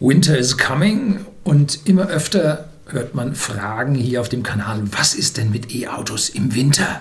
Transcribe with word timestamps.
Winter 0.00 0.38
is 0.38 0.56
coming 0.56 1.26
und 1.42 1.80
immer 1.86 2.06
öfter 2.06 2.68
hört 2.86 3.16
man 3.16 3.34
Fragen 3.34 3.96
hier 3.96 4.20
auf 4.20 4.28
dem 4.28 4.44
Kanal, 4.44 4.84
was 4.92 5.12
ist 5.12 5.38
denn 5.38 5.50
mit 5.50 5.74
E-Autos 5.74 6.28
im 6.28 6.54
Winter? 6.54 7.00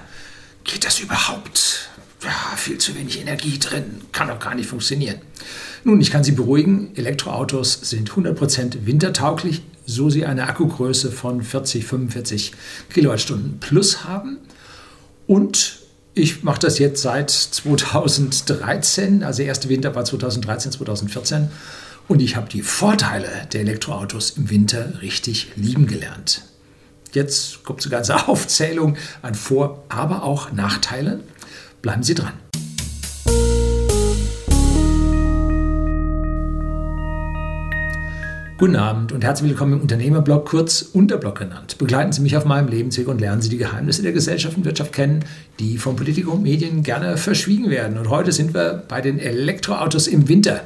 Geht 0.63 0.83
das 0.83 0.99
überhaupt? 0.99 1.89
Ja, 2.23 2.57
viel 2.57 2.79
zu 2.79 2.95
wenig 2.95 3.21
Energie 3.21 3.59
drin, 3.59 4.01
kann 4.13 4.29
doch 4.29 4.39
gar 4.39 4.55
nicht 4.55 4.67
funktionieren. 4.67 5.21
Nun, 5.83 6.01
ich 6.01 6.09
kann 6.09 6.23
Sie 6.23 6.31
beruhigen, 6.31 6.89
Elektroautos 6.95 7.81
sind 7.83 8.09
100% 8.09 8.87
wintertauglich, 8.87 9.61
so 9.85 10.09
sie 10.09 10.25
eine 10.25 10.47
Akkugröße 10.47 11.11
von 11.11 11.43
40, 11.43 11.85
45 11.85 12.53
Kilowattstunden 12.91 13.59
plus 13.59 14.05
haben. 14.05 14.39
Und 15.27 15.81
ich 16.15 16.41
mache 16.41 16.61
das 16.61 16.79
jetzt 16.79 17.03
seit 17.03 17.29
2013, 17.29 19.21
also 19.21 19.37
der 19.37 19.45
erste 19.45 19.69
Winter 19.69 19.93
war 19.93 20.03
2013, 20.03 20.71
2014 20.71 21.49
und 22.07 22.21
ich 22.21 22.35
habe 22.35 22.49
die 22.49 22.61
Vorteile 22.61 23.27
der 23.51 23.61
Elektroautos 23.61 24.31
im 24.31 24.49
Winter 24.49 25.01
richtig 25.01 25.51
lieben 25.55 25.87
gelernt. 25.87 26.43
Jetzt 27.11 27.63
kommt 27.63 27.83
eine 27.83 27.91
ganze 27.91 28.15
Aufzählung 28.27 28.95
an 29.21 29.35
Vor-, 29.35 29.83
aber 29.89 30.23
auch 30.23 30.51
Nachteilen. 30.51 31.21
Bleiben 31.81 32.03
Sie 32.03 32.15
dran. 32.15 32.33
Guten 38.57 38.75
Abend 38.75 39.11
und 39.11 39.23
herzlich 39.23 39.51
willkommen 39.51 39.73
im 39.73 39.81
Unternehmerblog, 39.81 40.45
kurz 40.45 40.81
Unterblog 40.81 41.37
genannt. 41.37 41.77
Begleiten 41.77 42.11
Sie 42.11 42.21
mich 42.21 42.35
auf 42.35 42.43
meinem 42.43 42.67
Lebensweg 42.67 43.07
und 43.07 43.21
lernen 43.21 43.39
Sie 43.39 43.49
die 43.49 43.57
Geheimnisse 43.57 44.01
der 44.01 44.13
Gesellschaft 44.13 44.57
und 44.57 44.65
Wirtschaft 44.65 44.93
kennen, 44.93 45.23
die 45.59 45.77
von 45.77 45.95
Politik 45.95 46.27
und 46.27 46.41
Medien 46.41 46.81
gerne 46.81 47.17
verschwiegen 47.17 47.69
werden. 47.69 47.99
Und 47.99 48.09
heute 48.09 48.31
sind 48.31 48.55
wir 48.55 48.83
bei 48.87 49.01
den 49.01 49.19
Elektroautos 49.19 50.07
im 50.07 50.27
Winter. 50.27 50.61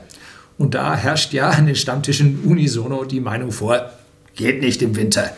Und 0.61 0.75
da 0.75 0.95
herrscht 0.95 1.33
ja 1.33 1.49
an 1.49 1.65
den 1.65 1.75
Stammtischen 1.75 2.41
unisono 2.43 3.03
die 3.03 3.20
Meinung 3.20 3.51
vor, 3.51 3.89
geht 4.35 4.61
nicht 4.61 4.84
im 4.84 4.95
Winter. 4.95 5.31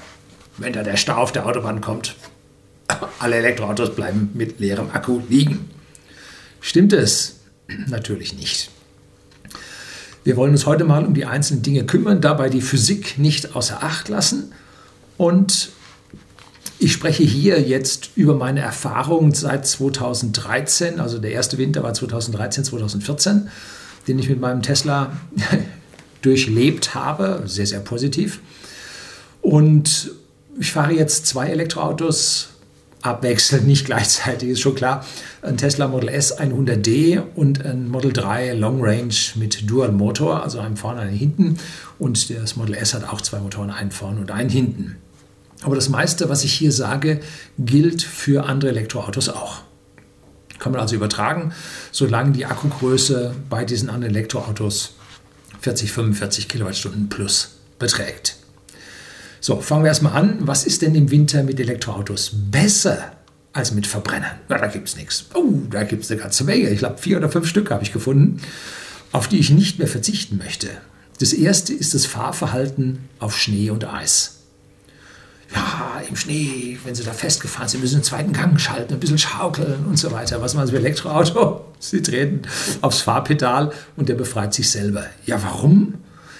Wenn 0.57 0.73
da 0.73 0.83
der 0.83 0.97
Stau 0.97 1.15
auf 1.15 1.31
der 1.31 1.45
Autobahn 1.45 1.80
kommt, 1.80 2.17
alle 3.19 3.38
Elektroautos 3.38 3.95
bleiben 3.95 4.31
mit 4.33 4.59
leerem 4.59 4.89
Akku 4.91 5.21
liegen. 5.30 5.69
Stimmt 6.59 6.91
es? 6.91 7.38
Natürlich 7.88 8.35
nicht. 8.35 8.69
Wir 10.25 10.35
wollen 10.35 10.52
uns 10.52 10.65
heute 10.65 10.83
mal 10.83 11.05
um 11.05 11.13
die 11.13 11.25
einzelnen 11.25 11.61
Dinge 11.61 11.85
kümmern, 11.85 12.19
dabei 12.19 12.49
die 12.49 12.61
Physik 12.61 13.17
nicht 13.17 13.55
außer 13.55 13.81
Acht 13.81 14.09
lassen. 14.09 14.52
Und 15.15 15.69
ich 16.80 16.91
spreche 16.91 17.23
hier 17.23 17.61
jetzt 17.61 18.09
über 18.17 18.35
meine 18.35 18.59
Erfahrungen 18.59 19.33
seit 19.33 19.65
2013, 19.65 20.99
also 20.99 21.17
der 21.17 21.31
erste 21.31 21.58
Winter 21.58 21.81
war 21.81 21.93
2013, 21.93 22.65
2014 22.65 23.49
den 24.07 24.19
ich 24.19 24.29
mit 24.29 24.39
meinem 24.39 24.61
Tesla 24.61 25.17
durchlebt 26.21 26.95
habe, 26.95 27.43
sehr, 27.45 27.67
sehr 27.67 27.79
positiv. 27.79 28.39
Und 29.41 30.11
ich 30.59 30.71
fahre 30.71 30.93
jetzt 30.93 31.27
zwei 31.27 31.47
Elektroautos 31.47 32.49
abwechselnd, 33.01 33.67
nicht 33.67 33.85
gleichzeitig, 33.85 34.49
ist 34.49 34.61
schon 34.61 34.75
klar. 34.75 35.05
Ein 35.41 35.57
Tesla 35.57 35.87
Model 35.87 36.09
S 36.09 36.39
100D 36.39 37.21
und 37.35 37.65
ein 37.65 37.89
Model 37.89 38.13
3 38.13 38.53
Long 38.53 38.81
Range 38.81 39.13
mit 39.35 39.69
Dual 39.69 39.91
Motor, 39.91 40.41
also 40.41 40.59
einem 40.59 40.77
vorne, 40.77 41.01
einen 41.01 41.17
hinten. 41.17 41.57
Und 41.99 42.29
das 42.29 42.55
Model 42.55 42.75
S 42.75 42.93
hat 42.93 43.03
auch 43.03 43.21
zwei 43.21 43.39
Motoren, 43.39 43.69
einen 43.69 43.91
vorne 43.91 44.21
und 44.21 44.31
einen 44.31 44.49
hinten. 44.49 44.95
Aber 45.63 45.75
das 45.75 45.89
meiste, 45.89 46.29
was 46.29 46.43
ich 46.43 46.53
hier 46.53 46.71
sage, 46.71 47.19
gilt 47.57 48.01
für 48.01 48.45
andere 48.45 48.71
Elektroautos 48.71 49.29
auch. 49.29 49.62
Kann 50.64 50.72
man 50.72 50.80
also 50.80 50.95
übertragen, 50.95 51.52
solange 51.92 52.31
die 52.31 52.45
Akkugröße 52.45 53.36
bei 53.50 53.66
diesen 53.66 53.89
anderen 53.89 54.16
Elektroautos 54.16 54.95
40, 55.59 55.92
45 55.92 56.47
Kilowattstunden 56.47 57.09
plus 57.09 57.58
beträgt. 57.80 58.38
So, 59.42 59.59
fangen 59.59 59.83
wir 59.83 59.89
erstmal 59.89 60.14
an. 60.14 60.38
Was 60.39 60.66
ist 60.66 60.81
denn 60.81 60.95
im 60.95 61.11
Winter 61.11 61.44
mit 61.44 61.59
Elektroautos 61.59 62.31
besser 62.50 63.11
als 63.52 63.73
mit 63.73 63.88
Verbrennern? 63.88 64.39
Na, 64.47 64.58
da 64.58 64.67
gibt 64.67 64.88
es 64.88 64.95
nichts. 64.95 65.26
Oh, 65.33 65.52
da 65.70 65.83
gibt 65.83 66.05
es 66.05 66.11
eine 66.11 66.21
ganze 66.21 66.45
Menge. 66.45 66.70
Ich 66.70 66.80
glaube, 66.80 66.98
vier 66.98 67.17
oder 67.17 67.27
fünf 67.27 67.45
Stück 67.45 67.70
habe 67.70 67.83
ich 67.83 67.92
gefunden, 67.92 68.42
auf 69.11 69.27
die 69.27 69.39
ich 69.39 69.49
nicht 69.49 69.80
mehr 69.80 69.89
verzichten 69.89 70.37
möchte. 70.37 70.70
Das 71.20 71.33
erste 71.33 71.73
ist 71.73 71.93
das 71.93 72.05
Fahrverhalten 72.05 72.99
auf 73.20 73.37
Schnee 73.37 73.70
und 73.70 73.83
Eis 73.83 74.33
ja, 75.53 76.02
im 76.08 76.15
Schnee, 76.15 76.77
wenn 76.83 76.95
sie 76.95 77.03
da 77.03 77.14
festgefahren 77.14 77.67
sind, 77.67 77.81
müssen 77.81 77.95
einen 77.95 78.03
zweiten 78.03 78.33
Gang 78.33 78.59
schalten, 78.59 78.93
ein 78.93 78.99
bisschen 78.99 79.17
schaukeln 79.17 79.86
und 79.87 79.97
so 79.97 80.11
weiter. 80.11 80.41
Was 80.41 80.53
machen 80.53 80.67
sie 80.67 80.73
mit 80.73 80.81
Elektroauto? 80.81 81.65
Sie 81.80 82.02
treten 82.02 82.43
aufs 82.80 83.02
Fahrpedal 83.02 83.73
und 83.97 84.08
der 84.08 84.15
befreit 84.15 84.53
sich 84.53 84.69
selber. 84.69 85.05
Ja, 85.25 85.43
warum? 85.43 85.95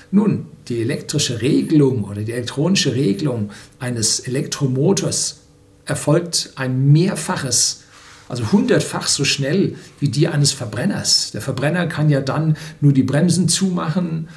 Nun, 0.10 0.46
die 0.70 0.82
elektrische 0.82 1.42
Regelung 1.42 2.06
oder 2.06 2.22
die 2.22 2.32
elektronische 2.32 2.96
Regelung 2.96 3.50
eines 3.80 4.22
Elektromotors 4.22 5.42
erfolgt 5.86 6.52
ein 6.56 6.94
mehrfaches, 6.94 7.82
also 8.30 8.52
hundertfach 8.54 9.08
so 9.08 9.26
schnell 9.26 9.76
wie 10.00 10.08
die 10.08 10.30
eines 10.30 10.54
Verbrenners. 10.54 11.32
Der 11.32 11.42
Verbrenner 11.42 11.88
kann 11.88 12.10
ja 12.10 12.22
dann 12.22 12.56
nur 12.80 12.94
die 12.94 13.04
Bremsen 13.04 13.50
zumachen 13.50 14.30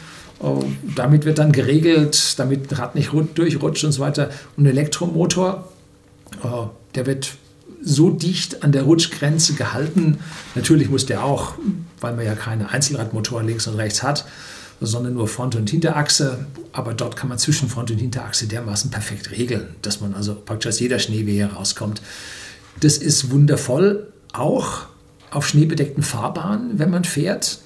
damit 0.94 1.24
wird 1.24 1.38
dann 1.38 1.52
geregelt, 1.52 2.38
damit 2.38 2.78
Rad 2.78 2.94
nicht 2.94 3.10
durchrutscht 3.34 3.84
und 3.84 3.92
so 3.92 4.00
weiter. 4.00 4.30
Und 4.56 4.64
ein 4.64 4.70
Elektromotor, 4.70 5.68
oh, 6.42 6.68
der 6.94 7.06
wird 7.06 7.36
so 7.82 8.10
dicht 8.10 8.62
an 8.62 8.72
der 8.72 8.82
Rutschgrenze 8.82 9.54
gehalten. 9.54 10.18
Natürlich 10.54 10.90
muss 10.90 11.06
der 11.06 11.24
auch, 11.24 11.54
weil 12.00 12.14
man 12.14 12.24
ja 12.24 12.34
keine 12.34 12.70
Einzelradmotoren 12.70 13.46
links 13.46 13.66
und 13.66 13.76
rechts 13.76 14.02
hat, 14.02 14.26
sondern 14.80 15.14
nur 15.14 15.28
Front- 15.28 15.54
und 15.54 15.70
Hinterachse. 15.70 16.46
Aber 16.72 16.94
dort 16.94 17.16
kann 17.16 17.28
man 17.28 17.38
zwischen 17.38 17.68
Front- 17.68 17.90
und 17.90 17.98
Hinterachse 17.98 18.46
dermaßen 18.46 18.90
perfekt 18.90 19.30
regeln, 19.30 19.68
dass 19.82 20.00
man 20.00 20.14
also 20.14 20.34
praktisch 20.34 20.68
aus 20.68 20.80
jeder 20.80 20.98
Schneewehe 20.98 21.46
rauskommt. 21.46 22.02
Das 22.80 22.98
ist 22.98 23.30
wundervoll, 23.30 24.12
auch 24.32 24.86
auf 25.30 25.48
schneebedeckten 25.48 26.02
Fahrbahnen, 26.02 26.78
wenn 26.78 26.90
man 26.90 27.04
fährt. 27.04 27.60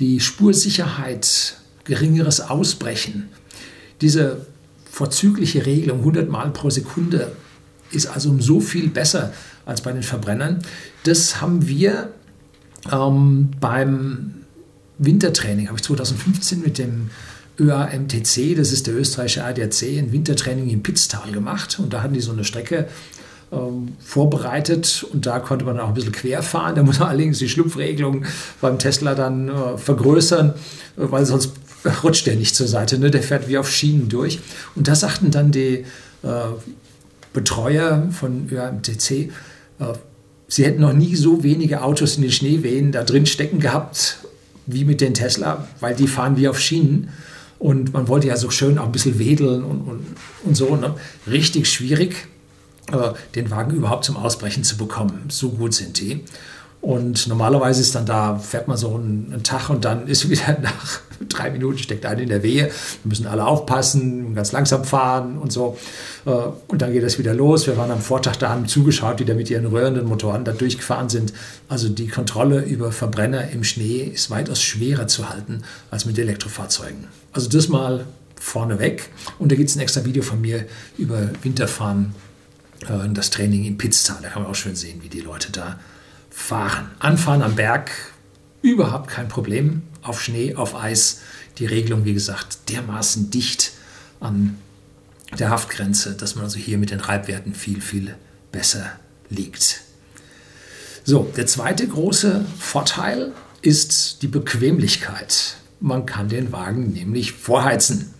Die 0.00 0.20
Spursicherheit 0.20 1.59
geringeres 1.90 2.40
Ausbrechen. 2.40 3.28
Diese 4.00 4.46
vorzügliche 4.90 5.66
Regelung 5.66 5.98
100 5.98 6.28
Mal 6.28 6.50
pro 6.50 6.70
Sekunde 6.70 7.32
ist 7.90 8.06
also 8.06 8.30
um 8.30 8.40
so 8.40 8.60
viel 8.60 8.88
besser 8.88 9.32
als 9.66 9.82
bei 9.82 9.92
den 9.92 10.04
Verbrennern. 10.04 10.60
Das 11.02 11.40
haben 11.40 11.66
wir 11.66 12.12
ähm, 12.92 13.50
beim 13.60 14.34
Wintertraining, 14.98 15.66
habe 15.66 15.78
ich 15.78 15.84
2015 15.84 16.60
mit 16.60 16.78
dem 16.78 17.10
ÖAMTC, 17.58 18.56
das 18.56 18.72
ist 18.72 18.86
der 18.86 18.94
österreichische 18.94 19.44
ADAC, 19.44 19.82
ein 19.98 20.12
Wintertraining 20.12 20.70
im 20.70 20.82
Pitztal 20.82 21.32
gemacht. 21.32 21.78
Und 21.80 21.92
da 21.92 22.02
hatten 22.02 22.14
die 22.14 22.20
so 22.20 22.30
eine 22.30 22.44
Strecke 22.44 22.86
ähm, 23.52 23.94
vorbereitet 23.98 25.04
und 25.12 25.26
da 25.26 25.40
konnte 25.40 25.64
man 25.64 25.80
auch 25.80 25.88
ein 25.88 25.94
bisschen 25.94 26.12
quer 26.12 26.42
fahren. 26.42 26.76
Da 26.76 26.82
muss 26.82 27.00
man 27.00 27.08
allerdings 27.10 27.38
die 27.38 27.48
Schlupfregelung 27.48 28.24
beim 28.60 28.78
Tesla 28.78 29.14
dann 29.14 29.48
äh, 29.48 29.76
vergrößern, 29.76 30.54
weil 30.96 31.26
sonst 31.26 31.52
rutscht 32.02 32.26
der 32.26 32.36
nicht 32.36 32.54
zur 32.54 32.66
Seite, 32.68 32.98
ne? 32.98 33.10
der 33.10 33.22
fährt 33.22 33.48
wie 33.48 33.58
auf 33.58 33.70
Schienen 33.70 34.08
durch. 34.08 34.40
Und 34.74 34.88
da 34.88 34.94
sagten 34.94 35.30
dann 35.30 35.50
die 35.52 35.84
äh, 36.22 36.28
Betreuer 37.32 38.08
von 38.10 38.48
ÖAMTC, 38.50 39.10
äh, 39.10 39.28
sie 40.48 40.64
hätten 40.64 40.80
noch 40.80 40.92
nie 40.92 41.16
so 41.16 41.42
wenige 41.42 41.82
Autos 41.82 42.16
in 42.16 42.22
den 42.22 42.32
Schneewehen 42.32 42.92
da 42.92 43.04
drin 43.04 43.26
stecken 43.26 43.60
gehabt 43.60 44.18
wie 44.66 44.84
mit 44.84 45.00
den 45.00 45.14
Tesla, 45.14 45.66
weil 45.80 45.94
die 45.94 46.06
fahren 46.06 46.36
wie 46.36 46.48
auf 46.48 46.60
Schienen. 46.60 47.10
Und 47.58 47.92
man 47.92 48.08
wollte 48.08 48.28
ja 48.28 48.36
so 48.36 48.50
schön 48.50 48.78
auch 48.78 48.86
ein 48.86 48.92
bisschen 48.92 49.18
wedeln 49.18 49.64
und, 49.64 49.80
und, 49.82 50.06
und 50.44 50.56
so. 50.56 50.76
Ne? 50.76 50.94
Richtig 51.26 51.70
schwierig, 51.70 52.14
äh, 52.92 53.10
den 53.34 53.50
Wagen 53.50 53.72
überhaupt 53.72 54.04
zum 54.04 54.16
Ausbrechen 54.16 54.64
zu 54.64 54.76
bekommen. 54.76 55.24
So 55.28 55.50
gut 55.50 55.74
sind 55.74 56.00
die. 56.00 56.24
Und 56.80 57.26
normalerweise 57.26 57.82
ist 57.82 57.94
dann 57.94 58.06
da, 58.06 58.38
fährt 58.38 58.66
man 58.66 58.76
so 58.78 58.94
einen, 58.94 59.30
einen, 59.32 59.42
Tag 59.42 59.68
und 59.68 59.84
dann 59.84 60.06
ist 60.08 60.30
wieder 60.30 60.58
nach 60.60 61.00
drei 61.28 61.50
Minuten 61.50 61.78
steckt 61.78 62.06
einer 62.06 62.22
in 62.22 62.30
der 62.30 62.42
Wehe. 62.42 62.64
Wir 62.64 63.08
müssen 63.08 63.26
alle 63.26 63.46
aufpassen, 63.46 64.34
ganz 64.34 64.52
langsam 64.52 64.84
fahren 64.84 65.36
und 65.36 65.52
so. 65.52 65.76
Äh, 66.24 66.30
und 66.68 66.80
dann 66.80 66.92
geht 66.92 67.02
es 67.02 67.18
wieder 67.18 67.34
los. 67.34 67.66
Wir 67.66 67.76
waren 67.76 67.90
am 67.90 68.00
Vortag 68.00 68.36
da, 68.36 68.48
haben 68.48 68.66
zugeschaut, 68.66 69.20
die 69.20 69.26
da 69.26 69.34
mit 69.34 69.50
ihren 69.50 69.66
rührenden 69.66 70.06
Motoren 70.06 70.44
da 70.44 70.52
durchgefahren 70.52 71.10
sind. 71.10 71.34
Also 71.68 71.90
die 71.90 72.08
Kontrolle 72.08 72.62
über 72.62 72.92
Verbrenner 72.92 73.50
im 73.50 73.62
Schnee 73.62 74.10
ist 74.14 74.30
weitaus 74.30 74.62
schwerer 74.62 75.06
zu 75.06 75.28
halten 75.28 75.62
als 75.90 76.06
mit 76.06 76.18
Elektrofahrzeugen. 76.18 77.08
Also 77.32 77.50
das 77.50 77.68
mal 77.68 78.06
vorneweg. 78.36 79.10
Und 79.38 79.52
da 79.52 79.56
gibt 79.56 79.68
es 79.68 79.76
ein 79.76 79.80
extra 79.80 80.06
Video 80.06 80.22
von 80.22 80.40
mir 80.40 80.64
über 80.96 81.28
Winterfahren, 81.42 82.14
äh, 82.88 83.06
das 83.12 83.28
Training 83.28 83.64
in 83.64 83.76
Pitztal. 83.76 84.16
Da 84.22 84.30
kann 84.30 84.42
man 84.42 84.50
auch 84.50 84.54
schön 84.56 84.76
sehen, 84.76 85.00
wie 85.02 85.10
die 85.10 85.20
Leute 85.20 85.52
da 85.52 85.78
fahren. 86.40 86.90
Anfahren 86.98 87.42
am 87.42 87.54
Berg, 87.54 87.90
überhaupt 88.62 89.08
kein 89.08 89.28
Problem. 89.28 89.82
Auf 90.02 90.22
Schnee, 90.22 90.54
auf 90.54 90.74
Eis. 90.74 91.20
Die 91.58 91.66
Regelung, 91.66 92.04
wie 92.04 92.14
gesagt, 92.14 92.70
dermaßen 92.70 93.30
dicht 93.30 93.72
an 94.18 94.56
der 95.38 95.50
Haftgrenze, 95.50 96.14
dass 96.14 96.34
man 96.34 96.44
also 96.44 96.58
hier 96.58 96.78
mit 96.78 96.90
den 96.90 97.00
Reibwerten 97.00 97.54
viel, 97.54 97.80
viel 97.80 98.16
besser 98.50 98.98
liegt. 99.28 99.82
So, 101.04 101.30
der 101.36 101.46
zweite 101.46 101.86
große 101.86 102.44
Vorteil 102.58 103.32
ist 103.62 104.22
die 104.22 104.28
Bequemlichkeit. 104.28 105.56
man 105.82 106.04
kann 106.04 106.28
den 106.28 106.52
Wagen 106.52 106.92
nämlich 106.92 107.32
vorheizen. 107.32 108.12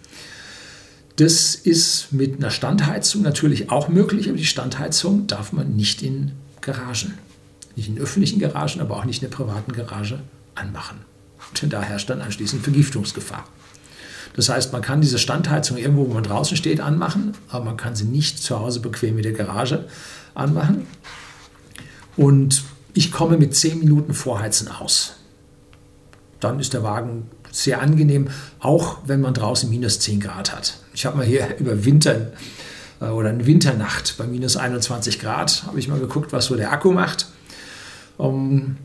Das 1.16 1.54
ist 1.54 2.12
mit 2.12 2.38
einer 2.38 2.50
Standheizung 2.50 3.20
natürlich 3.20 3.70
auch 3.70 3.88
möglich, 3.88 4.28
aber 4.28 4.38
die 4.38 4.46
Standheizung 4.46 5.26
darf 5.26 5.52
man 5.52 5.76
nicht 5.76 6.00
in 6.02 6.32
Garagen, 6.62 7.18
nicht 7.76 7.88
in 7.88 7.98
öffentlichen 7.98 8.38
Garagen, 8.38 8.80
aber 8.80 8.96
auch 8.96 9.04
nicht 9.04 9.22
in 9.22 9.30
der 9.30 9.36
privaten 9.36 9.72
Garage 9.72 10.20
anmachen. 10.54 10.98
Denn 11.60 11.70
da 11.70 11.82
herrscht 11.82 12.10
dann 12.10 12.20
anschließend 12.20 12.62
Vergiftungsgefahr. 12.62 13.44
Das 14.34 14.48
heißt, 14.48 14.72
man 14.72 14.82
kann 14.82 15.00
diese 15.00 15.18
Standheizung 15.18 15.76
irgendwo, 15.76 16.08
wo 16.08 16.14
man 16.14 16.22
draußen 16.22 16.56
steht, 16.56 16.80
anmachen, 16.80 17.32
aber 17.48 17.64
man 17.64 17.76
kann 17.76 17.96
sie 17.96 18.04
nicht 18.04 18.38
zu 18.38 18.58
Hause 18.60 18.80
bequem 18.80 19.16
in 19.16 19.22
der 19.22 19.32
Garage 19.32 19.86
anmachen. 20.34 20.86
Und 22.16 22.62
ich 22.94 23.10
komme 23.10 23.38
mit 23.38 23.54
10 23.54 23.80
Minuten 23.80 24.14
Vorheizen 24.14 24.68
aus. 24.68 25.14
Dann 26.38 26.60
ist 26.60 26.74
der 26.74 26.82
Wagen 26.82 27.28
sehr 27.50 27.82
angenehm, 27.82 28.28
auch 28.60 28.98
wenn 29.06 29.20
man 29.20 29.34
draußen 29.34 29.68
minus 29.68 29.98
10 30.00 30.20
Grad 30.20 30.54
hat. 30.54 30.78
Ich 30.94 31.06
habe 31.06 31.18
mal 31.18 31.26
hier 31.26 31.56
über 31.58 31.84
Winter 31.84 32.32
äh, 33.00 33.06
oder 33.06 33.30
eine 33.30 33.46
Winternacht 33.46 34.16
bei 34.18 34.26
minus 34.26 34.56
21 34.56 35.18
Grad, 35.18 35.64
habe 35.66 35.78
ich 35.78 35.88
mal 35.88 35.98
geguckt, 35.98 36.32
was 36.32 36.46
so 36.46 36.56
der 36.56 36.72
Akku 36.72 36.92
macht. 36.92 37.26
Um, 38.20 38.76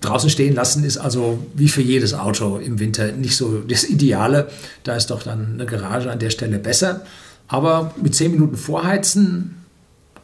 draußen 0.00 0.30
stehen 0.30 0.54
lassen 0.54 0.84
ist 0.84 0.98
also 0.98 1.44
wie 1.54 1.68
für 1.68 1.82
jedes 1.82 2.14
Auto 2.14 2.58
im 2.58 2.78
Winter 2.78 3.10
nicht 3.12 3.36
so 3.36 3.58
das 3.58 3.84
Ideale. 3.84 4.48
Da 4.84 4.94
ist 4.94 5.10
doch 5.10 5.22
dann 5.22 5.54
eine 5.54 5.66
Garage 5.66 6.10
an 6.10 6.18
der 6.18 6.30
Stelle 6.30 6.58
besser. 6.58 7.04
Aber 7.48 7.94
mit 8.00 8.14
10 8.14 8.30
Minuten 8.30 8.56
Vorheizen 8.56 9.56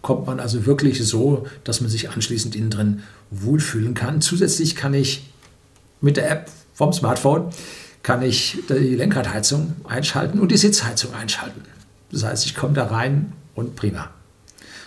kommt 0.02 0.26
man 0.26 0.40
also 0.40 0.66
wirklich 0.66 1.04
so, 1.04 1.46
dass 1.64 1.80
man 1.80 1.90
sich 1.90 2.10
anschließend 2.10 2.54
innen 2.54 2.70
drin 2.70 3.02
wohlfühlen 3.30 3.94
kann. 3.94 4.20
Zusätzlich 4.20 4.76
kann 4.76 4.94
ich 4.94 5.30
mit 6.00 6.16
der 6.16 6.30
App 6.30 6.50
vom 6.74 6.92
Smartphone 6.92 7.50
kann 8.02 8.22
ich 8.22 8.58
die 8.68 8.96
Lenkradheizung 8.96 9.76
einschalten 9.84 10.40
und 10.40 10.50
die 10.50 10.56
Sitzheizung 10.56 11.14
einschalten. 11.14 11.62
Das 12.10 12.24
heißt, 12.24 12.46
ich 12.46 12.56
komme 12.56 12.74
da 12.74 12.86
rein 12.86 13.32
und 13.54 13.76
prima. 13.76 14.10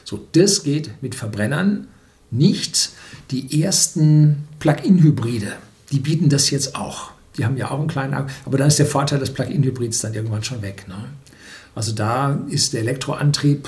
So, 0.03 0.27
das 0.33 0.63
geht 0.63 1.01
mit 1.01 1.15
Verbrennern 1.15 1.87
nicht. 2.31 2.91
Die 3.31 3.61
ersten 3.61 4.47
Plug-in-Hybride, 4.59 5.53
die 5.91 5.99
bieten 5.99 6.29
das 6.29 6.49
jetzt 6.49 6.75
auch. 6.75 7.11
Die 7.37 7.45
haben 7.45 7.57
ja 7.57 7.71
auch 7.71 7.79
einen 7.79 7.87
kleinen 7.87 8.13
Akku, 8.13 8.29
aber 8.45 8.57
dann 8.57 8.67
ist 8.67 8.79
der 8.79 8.85
Vorteil 8.85 9.19
des 9.19 9.33
Plug-in-Hybrids 9.33 9.99
dann 10.01 10.13
irgendwann 10.13 10.43
schon 10.43 10.61
weg. 10.61 10.85
Ne? 10.87 10.95
Also 11.73 11.91
da 11.91 12.39
ist 12.47 12.73
der 12.73 12.81
Elektroantrieb, 12.81 13.67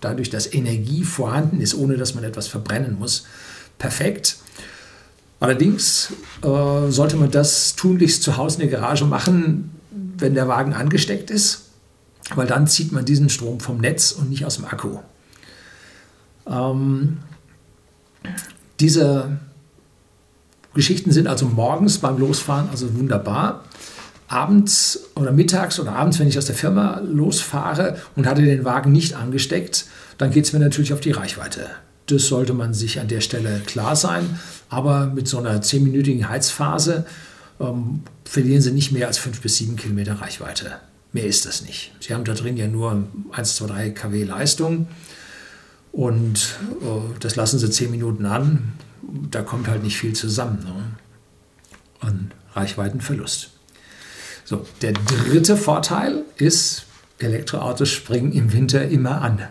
dadurch, 0.00 0.28
dass 0.28 0.52
Energie 0.52 1.04
vorhanden 1.04 1.60
ist, 1.60 1.74
ohne 1.74 1.96
dass 1.96 2.14
man 2.14 2.24
etwas 2.24 2.46
verbrennen 2.46 2.98
muss, 2.98 3.24
perfekt. 3.78 4.36
Allerdings 5.40 6.12
äh, 6.42 6.90
sollte 6.90 7.16
man 7.16 7.30
das 7.30 7.76
tunlichst 7.76 8.22
zu 8.22 8.36
Hause 8.36 8.62
in 8.62 8.68
der 8.68 8.78
Garage 8.78 9.04
machen, 9.04 9.70
wenn 10.18 10.34
der 10.34 10.48
Wagen 10.48 10.72
angesteckt 10.72 11.30
ist, 11.30 11.70
weil 12.34 12.46
dann 12.46 12.66
zieht 12.66 12.92
man 12.92 13.04
diesen 13.04 13.28
Strom 13.28 13.60
vom 13.60 13.78
Netz 13.78 14.12
und 14.12 14.30
nicht 14.30 14.44
aus 14.44 14.56
dem 14.56 14.64
Akku. 14.64 14.98
Ähm, 16.46 17.18
diese 18.80 19.38
Geschichten 20.74 21.10
sind 21.10 21.26
also 21.26 21.46
morgens 21.46 21.98
beim 21.98 22.18
Losfahren 22.18 22.68
also 22.70 22.94
wunderbar. 22.94 23.64
Abends 24.28 25.08
oder 25.14 25.32
mittags 25.32 25.78
oder 25.78 25.92
abends, 25.92 26.18
wenn 26.18 26.28
ich 26.28 26.36
aus 26.36 26.46
der 26.46 26.54
Firma 26.54 27.00
losfahre 27.00 27.96
und 28.16 28.26
hatte 28.26 28.42
den 28.42 28.64
Wagen 28.64 28.92
nicht 28.92 29.14
angesteckt, 29.14 29.86
dann 30.18 30.32
geht 30.32 30.44
es 30.44 30.52
mir 30.52 30.58
natürlich 30.58 30.92
auf 30.92 31.00
die 31.00 31.12
Reichweite. 31.12 31.68
Das 32.06 32.26
sollte 32.26 32.52
man 32.52 32.74
sich 32.74 33.00
an 33.00 33.08
der 33.08 33.20
Stelle 33.20 33.62
klar 33.66 33.96
sein. 33.96 34.38
Aber 34.68 35.06
mit 35.06 35.28
so 35.28 35.38
einer 35.38 35.62
zehnminütigen 35.62 36.28
Heizphase 36.28 37.06
ähm, 37.60 38.02
verlieren 38.24 38.62
Sie 38.62 38.72
nicht 38.72 38.92
mehr 38.92 39.06
als 39.06 39.18
fünf 39.18 39.40
bis 39.40 39.56
sieben 39.56 39.76
Kilometer 39.76 40.14
Reichweite. 40.14 40.72
Mehr 41.12 41.26
ist 41.26 41.46
das 41.46 41.62
nicht. 41.62 41.92
Sie 42.00 42.12
haben 42.12 42.24
da 42.24 42.34
drin 42.34 42.56
ja 42.56 42.66
nur 42.66 43.04
1, 43.32 43.56
2, 43.56 43.66
3 43.66 43.90
kW 43.90 44.24
Leistung 44.24 44.88
und 45.96 46.58
äh, 46.82 47.18
das 47.20 47.36
lassen 47.36 47.58
Sie 47.58 47.70
zehn 47.70 47.90
Minuten 47.90 48.26
an. 48.26 48.74
Da 49.30 49.40
kommt 49.40 49.66
halt 49.66 49.82
nicht 49.82 49.96
viel 49.96 50.12
zusammen 50.12 50.58
ne? 50.62 50.84
an 52.00 52.32
Reichweitenverlust. 52.52 53.48
So, 54.44 54.66
der 54.82 54.92
dritte 54.92 55.56
Vorteil 55.56 56.22
ist, 56.36 56.84
Elektroautos 57.18 57.88
springen 57.88 58.32
im 58.32 58.52
Winter 58.52 58.86
immer 58.86 59.22
an. 59.22 59.42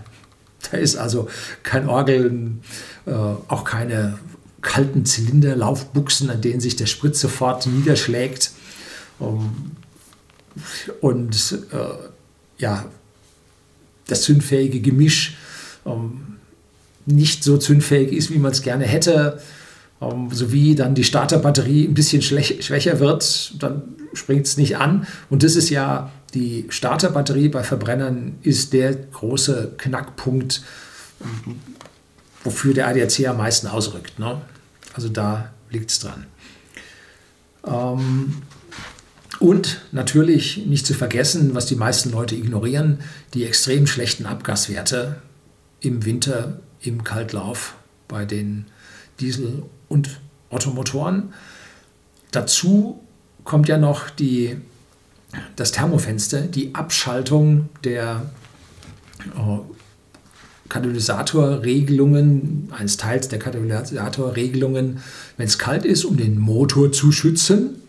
Da 0.70 0.78
ist 0.78 0.98
also 0.98 1.28
kein 1.64 1.90
Orgeln, 1.90 2.62
äh, 3.08 3.12
auch 3.12 3.64
keine 3.64 4.20
kalten 4.62 5.04
Zylinderlaufbuchsen, 5.04 6.30
an 6.30 6.42
denen 6.42 6.60
sich 6.60 6.76
der 6.76 6.86
Sprit 6.86 7.16
sofort 7.16 7.66
niederschlägt. 7.66 8.52
Um, 9.18 9.72
und 11.02 11.58
äh, 11.72 11.78
ja, 12.60 12.86
das 14.06 14.22
zündfähige 14.22 14.80
Gemisch 14.80 15.38
um, 15.86 16.35
nicht 17.06 17.44
so 17.44 17.58
zündfähig 17.58 18.12
ist, 18.12 18.32
wie 18.32 18.40
man 18.40 18.52
es 18.52 18.62
gerne 18.62 18.86
hätte, 18.86 19.40
um, 20.00 20.32
sowie 20.32 20.76
dann 20.76 20.96
die 20.96 21.04
Starterbatterie 21.04 21.86
ein 21.86 21.94
bisschen 21.94 22.22
schwächer 22.22 23.00
wird, 23.00 23.62
dann 23.62 23.84
springt 24.14 24.46
es 24.46 24.58
nicht 24.58 24.78
an. 24.78 25.08
Und 25.30 25.44
das 25.44 25.56
ist 25.56 25.70
ja 25.70 26.12
die 26.34 26.66
Starterbatterie 26.70 27.50
bei 27.50 27.64
Verbrennern 27.64 28.36
ist 28.42 28.74
der 28.74 28.94
große 28.94 29.74
Knackpunkt, 29.78 30.64
wofür 32.44 32.74
der 32.74 32.88
ADAC 32.88 33.28
am 33.28 33.38
meisten 33.38 33.68
ausrückt. 33.68 34.20
Ne? 34.20 34.42
Also 34.94 35.10
da 35.10 35.54
liegt 35.70 35.92
es 35.92 36.00
dran. 36.00 36.26
Ähm, 37.66 38.42
und 39.40 39.82
natürlich 39.92 40.66
nicht 40.66 40.86
zu 40.86 40.94
vergessen, 40.94 41.56
was 41.56 41.66
die 41.66 41.76
meisten 41.76 42.12
Leute 42.12 42.36
ignorieren, 42.36 43.00
die 43.34 43.46
extrem 43.46 43.88
schlechten 43.88 44.26
Abgaswerte 44.26 45.22
im 45.80 46.06
Winter 46.06 46.60
im 46.86 47.04
Kaltlauf 47.04 47.76
bei 48.08 48.26
den 48.26 48.66
Diesel- 49.20 49.64
und 49.90 50.22
Ottomotoren. 50.50 51.34
Dazu 52.32 53.00
kommt 53.44 53.68
ja 53.68 53.78
noch 53.78 54.10
die 54.10 54.58
das 55.56 55.72
Thermofenster, 55.72 56.42
die 56.42 56.76
Abschaltung 56.76 57.70
der 57.84 58.32
äh, 59.36 59.60
Katalysatorregelungen, 60.70 62.72
eines 62.78 62.98
Teils 62.98 63.28
der 63.28 63.40
Katalysatorregelungen, 63.40 65.00
wenn 65.38 65.48
es 65.48 65.60
kalt 65.60 65.86
ist, 65.86 66.06
um 66.06 66.18
den 66.18 66.40
Motor 66.40 66.92
zu 66.92 67.12
schützen. 67.12 67.82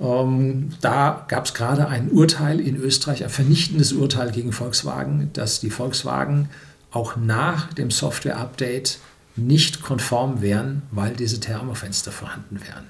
Ähm, 0.00 0.70
da 0.80 1.24
gab 1.28 1.46
es 1.46 1.54
gerade 1.54 1.88
ein 1.88 2.10
Urteil 2.10 2.60
in 2.60 2.76
Österreich, 2.76 3.24
ein 3.24 3.30
vernichtendes 3.30 3.92
Urteil 3.92 4.32
gegen 4.32 4.52
Volkswagen, 4.52 5.30
dass 5.32 5.60
die 5.60 5.70
Volkswagen 5.70 6.48
auch 6.94 7.16
nach 7.16 7.72
dem 7.72 7.90
Software-Update 7.90 8.98
nicht 9.36 9.82
konform 9.82 10.40
wären, 10.40 10.82
weil 10.90 11.14
diese 11.14 11.40
Thermofenster 11.40 12.12
vorhanden 12.12 12.60
wären. 12.60 12.86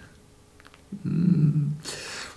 Hm. 1.02 1.76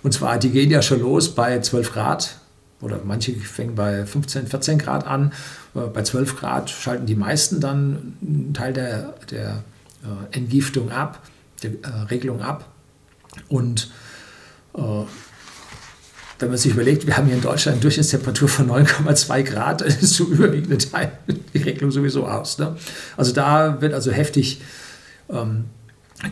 Und 0.02 0.12
zwar, 0.12 0.38
die 0.38 0.50
gehen 0.50 0.70
ja 0.70 0.80
schon 0.80 1.00
los 1.00 1.34
bei 1.34 1.60
12 1.60 1.92
Grad 1.92 2.38
oder 2.80 3.00
manche 3.04 3.34
fängen 3.34 3.74
bei 3.74 4.06
15, 4.06 4.46
14 4.46 4.78
Grad 4.78 5.06
an. 5.06 5.32
Äh, 5.74 5.80
bei 5.80 6.02
12 6.02 6.36
Grad 6.36 6.70
schalten 6.70 7.06
die 7.06 7.16
meisten 7.16 7.60
dann 7.60 8.16
einen 8.22 8.54
Teil 8.54 8.72
der, 8.72 9.14
der 9.30 9.64
äh, 10.02 10.36
Entgiftung 10.36 10.90
ab, 10.90 11.20
der 11.62 11.72
äh, 11.82 12.02
Regelung 12.10 12.40
ab. 12.40 12.68
Und 13.48 13.90
wenn 16.38 16.48
man 16.48 16.58
sich 16.58 16.72
überlegt, 16.72 17.06
wir 17.06 17.16
haben 17.16 17.26
hier 17.26 17.34
in 17.34 17.42
Deutschland 17.42 17.76
eine 17.76 17.82
Durchschnittstemperatur 17.82 18.48
von 18.48 18.70
9,2 18.70 19.42
Grad, 19.42 19.80
dann 19.80 19.88
ist 19.88 20.14
so 20.14 20.24
überwiegende 20.24 20.78
Teil 20.78 21.12
die 21.54 21.58
Regelung 21.58 21.90
sowieso 21.90 22.26
aus. 22.26 22.58
Ne? 22.58 22.76
Also 23.16 23.32
da 23.32 23.80
wird 23.80 23.92
also 23.92 24.12
heftig 24.12 24.60
ähm, 25.30 25.64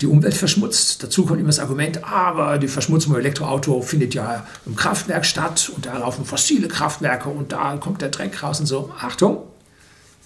die 0.00 0.06
Umwelt 0.06 0.34
verschmutzt. 0.34 1.02
Dazu 1.02 1.26
kommt 1.26 1.40
immer 1.40 1.48
das 1.48 1.58
Argument, 1.58 2.04
aber 2.04 2.58
die 2.58 2.68
Verschmutzung 2.68 3.14
im 3.14 3.20
Elektroauto 3.20 3.82
findet 3.82 4.14
ja 4.14 4.46
im 4.64 4.76
Kraftwerk 4.76 5.24
statt 5.24 5.70
und 5.74 5.86
da 5.86 5.96
laufen 5.98 6.24
fossile 6.24 6.68
Kraftwerke 6.68 7.28
und 7.28 7.52
da 7.52 7.76
kommt 7.76 8.02
der 8.02 8.08
Dreck 8.08 8.42
raus 8.42 8.60
und 8.60 8.66
so. 8.66 8.92
Achtung, 8.98 9.44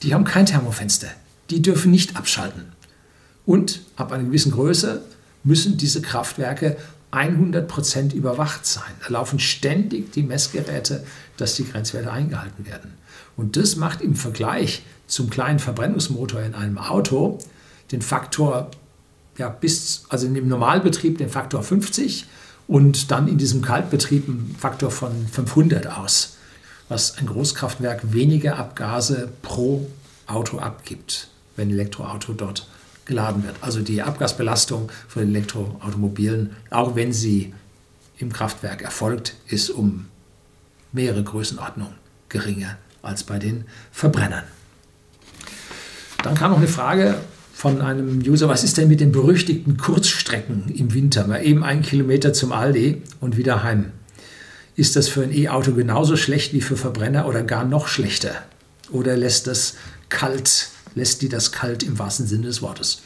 die 0.03 0.15
haben 0.15 0.25
kein 0.25 0.47
Thermofenster. 0.47 1.09
Die 1.51 1.61
dürfen 1.61 1.91
nicht 1.91 2.17
abschalten. 2.17 2.73
Und 3.45 3.81
ab 3.97 4.13
einer 4.13 4.25
gewissen 4.25 4.53
Größe 4.53 5.03
müssen 5.45 5.77
diese 5.77 6.01
Kraftwerke 6.01 6.77
100% 7.12 8.14
überwacht 8.14 8.67
sein. 8.67 8.93
Da 9.02 9.09
laufen 9.12 9.38
ständig 9.38 10.12
die 10.12 10.23
Messgeräte, 10.23 11.05
dass 11.37 11.57
die 11.57 11.64
Grenzwerte 11.64 12.12
eingehalten 12.12 12.67
werden. 12.67 12.95
Und 13.37 13.57
das 13.57 13.76
macht 13.76 14.00
im 14.00 14.14
Vergleich 14.14 14.83
zum 15.07 15.31
kleinen 15.31 15.59
Verbrennungsmotor 15.59 16.40
in 16.43 16.55
einem 16.55 16.79
Auto 16.79 17.38
den 17.90 18.02
Faktor 18.02 18.71
ja, 19.38 19.49
bis, 19.49 20.05
also 20.09 20.26
im 20.26 20.49
Normalbetrieb 20.49 21.19
den 21.19 21.31
Faktor 21.31 21.62
50 21.62 22.26
und 22.69 23.11
dann 23.11 23.26
in 23.26 23.38
diesem 23.38 23.62
Kaltbetrieb 23.62 24.29
einen 24.29 24.55
Faktor 24.59 24.90
von 24.90 25.11
500 25.26 25.87
aus, 25.87 26.37
was 26.88 27.19
ein 27.19 27.26
Großkraftwerk 27.26 28.12
weniger 28.12 28.59
Abgase 28.59 29.29
pro 29.43 29.88
Auto 30.26 30.59
abgibt, 30.59 31.29
wenn 31.57 31.69
ein 31.69 31.75
Elektroauto 31.75 32.35
dort 32.35 32.69
geladen 33.11 33.43
wird. 33.43 33.57
Also 33.61 33.81
die 33.81 34.02
Abgasbelastung 34.02 34.90
von 35.09 35.23
Elektroautomobilen, 35.23 36.50
auch 36.71 36.95
wenn 36.95 37.12
sie 37.12 37.52
im 38.19 38.33
Kraftwerk 38.33 38.83
erfolgt, 38.83 39.35
ist 39.49 39.69
um 39.69 40.07
mehrere 40.93 41.23
Größenordnungen 41.23 41.95
geringer 42.29 42.79
als 43.02 43.25
bei 43.25 43.38
den 43.38 43.64
Verbrennern. 43.90 44.45
Dann 46.23 46.35
kam 46.35 46.52
noch 46.52 46.59
eine 46.59 46.69
Frage 46.69 47.17
von 47.52 47.81
einem 47.81 48.21
User, 48.21 48.49
was 48.49 48.62
ist 48.62 48.76
denn 48.76 48.88
mit 48.88 49.00
den 49.00 49.11
berüchtigten 49.11 49.76
Kurzstrecken 49.76 50.69
im 50.69 50.95
Winter? 50.95 51.26
Mal 51.26 51.45
eben 51.45 51.64
einen 51.64 51.83
Kilometer 51.83 52.33
zum 52.33 52.52
Aldi 52.52 53.02
und 53.21 53.37
wieder 53.37 53.62
heim. 53.64 53.87
Ist 54.76 54.97
das 54.97 55.09
für 55.09 55.23
ein 55.23 55.35
E-Auto 55.35 55.73
genauso 55.73 56.17
schlecht 56.17 56.52
wie 56.52 56.61
für 56.61 56.76
Verbrenner 56.76 57.26
oder 57.26 57.43
gar 57.43 57.64
noch 57.64 57.88
schlechter? 57.88 58.35
Oder 58.93 59.17
lässt 59.17 59.47
das 59.47 59.75
kalt, 60.09 60.69
lässt 60.95 61.23
die 61.23 61.29
das 61.29 61.53
kalt 61.53 61.83
im 61.83 61.99
wahrsten 61.99 62.27
Sinne 62.27 62.47
des 62.47 62.63
Wortes? 62.63 63.03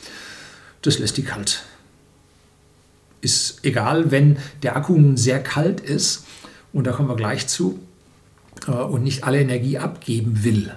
Das 0.83 0.99
lässt 0.99 1.17
die 1.17 1.23
kalt. 1.23 1.62
Ist 3.21 3.64
egal, 3.64 4.11
wenn 4.11 4.38
der 4.62 4.76
Akku 4.76 4.97
nun 4.97 5.17
sehr 5.17 5.43
kalt 5.43 5.81
ist, 5.81 6.25
und 6.73 6.85
da 6.87 6.93
kommen 6.93 7.09
wir 7.09 7.17
gleich 7.17 7.47
zu, 7.47 7.79
äh, 8.67 8.73
und 8.73 9.03
nicht 9.03 9.25
alle 9.25 9.41
Energie 9.41 9.79
abgeben 9.79 10.45
will, 10.45 10.75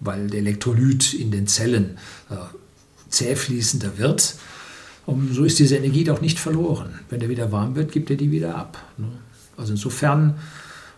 weil 0.00 0.28
der 0.28 0.40
Elektrolyt 0.40 1.14
in 1.14 1.30
den 1.30 1.46
Zellen 1.46 1.98
äh, 2.30 2.36
zähfließender 3.08 3.98
wird, 3.98 4.36
so 5.32 5.44
ist 5.44 5.58
diese 5.58 5.76
Energie 5.76 6.04
doch 6.04 6.20
nicht 6.20 6.38
verloren. 6.38 7.00
Wenn 7.10 7.20
er 7.20 7.28
wieder 7.28 7.52
warm 7.52 7.76
wird, 7.76 7.92
gibt 7.92 8.10
er 8.10 8.16
die 8.16 8.30
wieder 8.30 8.56
ab. 8.56 8.82
Ne? 8.96 9.08
Also 9.56 9.72
insofern, 9.72 10.38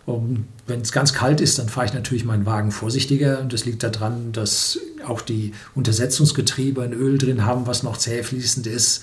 wenn 0.07 0.81
es 0.81 0.93
ganz 0.93 1.13
kalt 1.13 1.41
ist, 1.41 1.59
dann 1.59 1.69
fahre 1.69 1.87
ich 1.87 1.93
natürlich 1.93 2.25
meinen 2.25 2.47
Wagen 2.47 2.71
vorsichtiger. 2.71 3.43
Das 3.43 3.65
liegt 3.65 3.83
daran, 3.83 4.33
dass 4.33 4.79
auch 5.05 5.21
die 5.21 5.53
Untersetzungsgetriebe 5.75 6.83
ein 6.83 6.93
Öl 6.93 7.19
drin 7.19 7.45
haben, 7.45 7.67
was 7.67 7.83
noch 7.83 7.97
zähfließend 7.97 8.69
ist. 8.69 9.03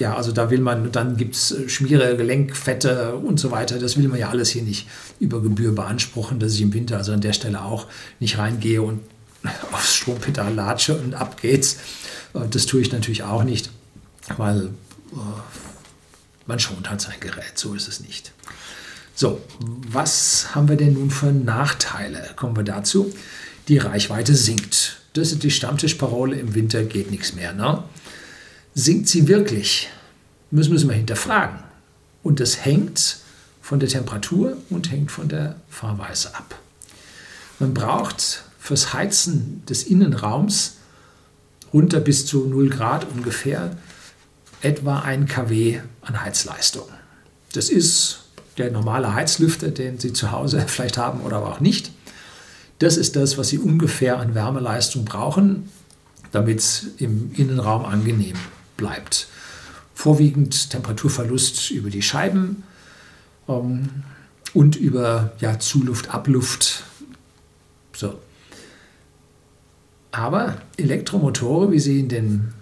Ja, 0.00 0.16
also 0.16 0.32
da 0.32 0.50
will 0.50 0.60
man, 0.60 0.90
dann 0.90 1.16
gibt 1.16 1.36
es 1.36 1.54
Schmiere, 1.68 2.16
Gelenkfette 2.16 3.14
und 3.14 3.38
so 3.38 3.52
weiter. 3.52 3.78
Das 3.78 3.96
will 3.96 4.08
man 4.08 4.18
ja 4.18 4.28
alles 4.28 4.50
hier 4.50 4.62
nicht 4.62 4.88
über 5.20 5.40
Gebühr 5.40 5.72
beanspruchen, 5.72 6.40
dass 6.40 6.54
ich 6.54 6.62
im 6.62 6.74
Winter 6.74 6.96
also 6.96 7.12
an 7.12 7.20
der 7.20 7.32
Stelle 7.32 7.62
auch 7.62 7.86
nicht 8.18 8.38
reingehe 8.38 8.82
und 8.82 9.00
aufs 9.72 9.94
Strompedal 9.94 10.52
latsche 10.52 10.96
und 10.96 11.14
ab 11.14 11.40
geht's. 11.40 11.78
Das 12.50 12.66
tue 12.66 12.80
ich 12.80 12.92
natürlich 12.92 13.22
auch 13.22 13.44
nicht, 13.44 13.70
weil 14.36 14.66
äh, 15.12 15.16
man 16.48 16.58
schont 16.58 16.90
halt 16.90 17.00
sein 17.00 17.20
Gerät, 17.20 17.56
so 17.56 17.74
ist 17.74 17.86
es 17.86 18.00
nicht. 18.00 18.32
So, 19.14 19.40
was 19.60 20.54
haben 20.54 20.68
wir 20.68 20.76
denn 20.76 20.94
nun 20.94 21.10
für 21.10 21.30
Nachteile? 21.30 22.30
Kommen 22.36 22.56
wir 22.56 22.64
dazu. 22.64 23.14
Die 23.68 23.78
Reichweite 23.78 24.34
sinkt. 24.34 25.00
Das 25.12 25.32
ist 25.32 25.42
die 25.42 25.50
Stammtischparole, 25.50 26.36
im 26.36 26.54
Winter 26.54 26.84
geht 26.84 27.10
nichts 27.10 27.34
mehr. 27.34 27.52
Ne? 27.52 27.82
Sinkt 28.74 29.08
sie 29.08 29.28
wirklich? 29.28 29.90
Müssen, 30.50 30.88
wir 30.88 30.94
hinterfragen. 30.94 31.58
Und 32.22 32.40
das 32.40 32.64
hängt 32.64 33.18
von 33.60 33.80
der 33.80 33.88
Temperatur 33.88 34.56
und 34.70 34.90
hängt 34.90 35.10
von 35.10 35.28
der 35.28 35.56
Fahrweise 35.68 36.34
ab. 36.34 36.58
Man 37.58 37.74
braucht 37.74 38.44
fürs 38.58 38.94
Heizen 38.94 39.62
des 39.68 39.82
Innenraums 39.82 40.76
runter 41.72 42.00
bis 42.00 42.24
zu 42.24 42.46
0 42.46 42.70
Grad 42.70 43.06
ungefähr 43.10 43.76
etwa 44.62 45.00
1 45.00 45.30
kW 45.30 45.80
an 46.02 46.24
Heizleistung. 46.24 46.88
Das 47.52 47.68
ist 47.68 48.24
der 48.58 48.70
normale 48.70 49.14
Heizlüfter, 49.14 49.70
den 49.70 49.98
Sie 49.98 50.12
zu 50.12 50.32
Hause 50.32 50.64
vielleicht 50.66 50.98
haben 50.98 51.20
oder 51.20 51.38
auch 51.38 51.60
nicht. 51.60 51.90
Das 52.78 52.96
ist 52.96 53.16
das, 53.16 53.38
was 53.38 53.48
Sie 53.48 53.58
ungefähr 53.58 54.18
an 54.18 54.34
Wärmeleistung 54.34 55.04
brauchen, 55.04 55.68
damit 56.32 56.60
es 56.60 56.86
im 56.98 57.32
Innenraum 57.34 57.84
angenehm 57.84 58.36
bleibt. 58.76 59.28
Vorwiegend 59.94 60.70
Temperaturverlust 60.70 61.70
über 61.70 61.90
die 61.90 62.02
Scheiben 62.02 62.62
ähm, 63.48 63.88
und 64.54 64.76
über 64.76 65.32
ja, 65.40 65.58
Zuluft, 65.58 66.14
Abluft. 66.14 66.84
So. 67.94 68.18
Aber 70.12 70.60
Elektromotoren, 70.76 71.72
wie 71.72 71.80
sie 71.80 72.00
in 72.00 72.08
den, 72.08 72.54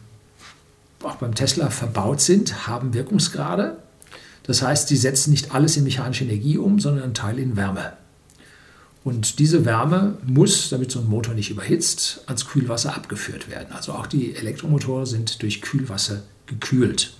auch 1.02 1.16
beim 1.16 1.34
Tesla 1.34 1.70
verbaut 1.70 2.20
sind, 2.20 2.66
haben 2.66 2.94
Wirkungsgrade. 2.94 3.78
Das 4.44 4.62
heißt, 4.62 4.88
sie 4.88 4.96
setzen 4.96 5.30
nicht 5.30 5.52
alles 5.52 5.76
in 5.76 5.84
mechanische 5.84 6.24
Energie 6.24 6.58
um, 6.58 6.78
sondern 6.78 7.04
einen 7.04 7.14
Teil 7.14 7.38
in 7.38 7.56
Wärme. 7.56 7.92
Und 9.04 9.38
diese 9.38 9.64
Wärme 9.64 10.18
muss, 10.24 10.68
damit 10.68 10.90
so 10.90 10.98
ein 10.98 11.08
Motor 11.08 11.34
nicht 11.34 11.50
überhitzt, 11.50 12.22
ans 12.26 12.46
Kühlwasser 12.48 12.96
abgeführt 12.96 13.48
werden. 13.48 13.68
Also 13.72 13.92
auch 13.92 14.06
die 14.06 14.34
Elektromotoren 14.34 15.06
sind 15.06 15.42
durch 15.42 15.62
Kühlwasser 15.62 16.22
gekühlt. 16.46 17.14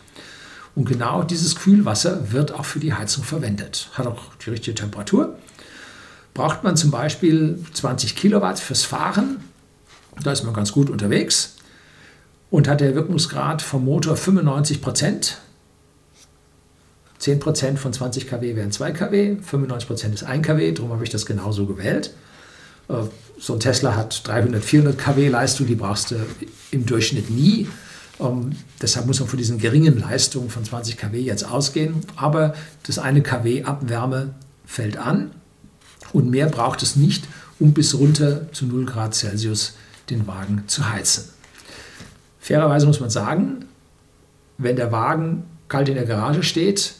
Und 0.75 0.87
genau 0.87 1.23
dieses 1.23 1.56
Kühlwasser 1.56 2.33
wird 2.33 2.52
auch 2.52 2.64
für 2.64 2.80
die 2.80 2.92
Heizung 2.92 3.25
verwendet. 3.25 3.88
Hat 3.95 4.06
auch 4.06 4.35
die 4.45 4.50
richtige 4.50 4.75
Temperatur. 4.75 5.38
Braucht 6.35 6.64
man 6.64 6.76
zum 6.76 6.90
Beispiel 6.90 7.59
20 7.73 8.14
Kilowatt 8.16 8.59
fürs 8.59 8.85
Fahren, 8.85 9.38
da 10.23 10.33
ist 10.33 10.45
man 10.45 10.54
ganz 10.54 10.73
gut 10.73 10.90
unterwegs 10.90 11.55
und 12.56 12.68
hat 12.68 12.80
der 12.80 12.94
Wirkungsgrad 12.94 13.60
vom 13.60 13.84
Motor 13.84 14.16
95 14.16 14.80
Prozent. 14.80 15.42
10 17.18 17.38
Prozent 17.38 17.78
von 17.78 17.92
20 17.92 18.26
kW 18.26 18.56
wären 18.56 18.72
2 18.72 18.92
kW, 18.92 19.36
95 19.42 19.86
Prozent 19.86 20.14
ist 20.14 20.22
1 20.22 20.46
kW, 20.46 20.72
darum 20.72 20.90
habe 20.90 21.04
ich 21.04 21.10
das 21.10 21.26
genauso 21.26 21.66
gewählt. 21.66 22.14
Äh, 22.88 22.94
so 23.38 23.52
ein 23.52 23.60
Tesla 23.60 23.94
hat 23.94 24.26
300, 24.26 24.64
400 24.64 24.96
kW 24.96 25.28
Leistung, 25.28 25.66
die 25.66 25.75
brauchst 25.75 26.12
du 26.12 26.16
im 26.70 26.86
Durchschnitt 26.86 27.28
nie. 27.28 27.68
Um, 28.16 28.44
ähm, 28.44 28.52
deshalb 28.80 29.04
muss 29.04 29.20
man 29.20 29.28
von 29.28 29.36
diesen 29.36 29.58
geringen 29.58 30.00
Leistungen 30.00 30.48
von 30.48 30.64
20 30.64 30.96
kW 30.96 31.20
jetzt 31.20 31.46
ausgehen. 31.46 32.06
Aber 32.16 32.54
das 32.84 32.98
eine 32.98 33.20
kW 33.20 33.64
Abwärme 33.64 34.34
fällt 34.64 34.96
an 34.96 35.30
und 36.14 36.30
mehr 36.30 36.46
braucht 36.46 36.82
es 36.82 36.96
nicht, 36.96 37.28
um 37.58 37.75
bis 37.75 37.94
runter 37.94 38.50
zu 38.52 38.64
0 38.64 38.86
Grad 38.86 39.14
Celsius 39.14 39.75
den 40.08 40.26
Wagen 40.26 40.64
zu 40.68 40.88
heizen. 40.88 41.35
Fairerweise 42.46 42.86
muss 42.86 43.00
man 43.00 43.10
sagen, 43.10 43.64
wenn 44.56 44.76
der 44.76 44.92
Wagen 44.92 45.42
kalt 45.66 45.88
in 45.88 45.96
der 45.96 46.04
Garage 46.04 46.44
steht 46.44 46.94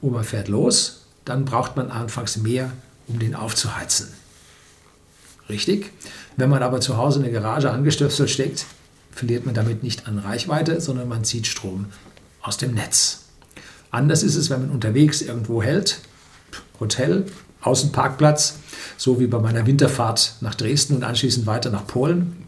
und 0.00 0.12
man 0.12 0.22
fährt 0.22 0.46
los, 0.46 1.06
dann 1.24 1.44
braucht 1.44 1.74
man 1.74 1.90
anfangs 1.90 2.36
mehr, 2.36 2.70
um 3.08 3.18
den 3.18 3.34
aufzuheizen. 3.34 4.06
Richtig? 5.48 5.90
Wenn 6.36 6.48
man 6.48 6.62
aber 6.62 6.80
zu 6.80 6.96
Hause 6.96 7.18
in 7.18 7.24
der 7.24 7.32
Garage 7.32 7.72
angestöpselt 7.72 8.30
steckt, 8.30 8.66
verliert 9.10 9.46
man 9.46 9.56
damit 9.56 9.82
nicht 9.82 10.06
an 10.06 10.20
Reichweite, 10.20 10.80
sondern 10.80 11.08
man 11.08 11.24
zieht 11.24 11.48
Strom 11.48 11.86
aus 12.40 12.56
dem 12.56 12.72
Netz. 12.72 13.24
Anders 13.90 14.22
ist 14.22 14.36
es, 14.36 14.48
wenn 14.48 14.60
man 14.60 14.70
unterwegs 14.70 15.22
irgendwo 15.22 15.60
hält, 15.60 16.02
Hotel, 16.78 17.26
Außenparkplatz, 17.62 18.58
so 18.96 19.18
wie 19.18 19.26
bei 19.26 19.40
meiner 19.40 19.66
Winterfahrt 19.66 20.36
nach 20.40 20.54
Dresden 20.54 20.94
und 20.94 21.02
anschließend 21.02 21.46
weiter 21.46 21.70
nach 21.70 21.84
Polen 21.84 22.44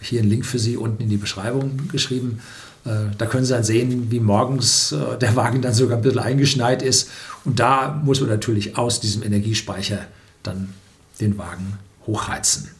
hier 0.00 0.20
einen 0.20 0.30
Link 0.30 0.46
für 0.46 0.58
Sie 0.58 0.76
unten 0.76 1.02
in 1.02 1.08
die 1.08 1.16
Beschreibung 1.16 1.88
geschrieben. 1.88 2.40
Äh, 2.84 3.10
da 3.18 3.26
können 3.26 3.44
Sie 3.44 3.52
dann 3.52 3.64
sehen, 3.64 4.10
wie 4.10 4.20
morgens 4.20 4.92
äh, 4.92 5.18
der 5.18 5.36
Wagen 5.36 5.62
dann 5.62 5.74
sogar 5.74 5.98
ein 5.98 6.02
bisschen 6.02 6.20
eingeschneit 6.20 6.82
ist. 6.82 7.10
Und 7.44 7.58
da 7.58 8.00
muss 8.04 8.20
man 8.20 8.30
natürlich 8.30 8.76
aus 8.76 9.00
diesem 9.00 9.22
Energiespeicher 9.22 10.06
dann 10.42 10.72
den 11.20 11.38
Wagen 11.38 11.78
hochheizen. 12.06 12.70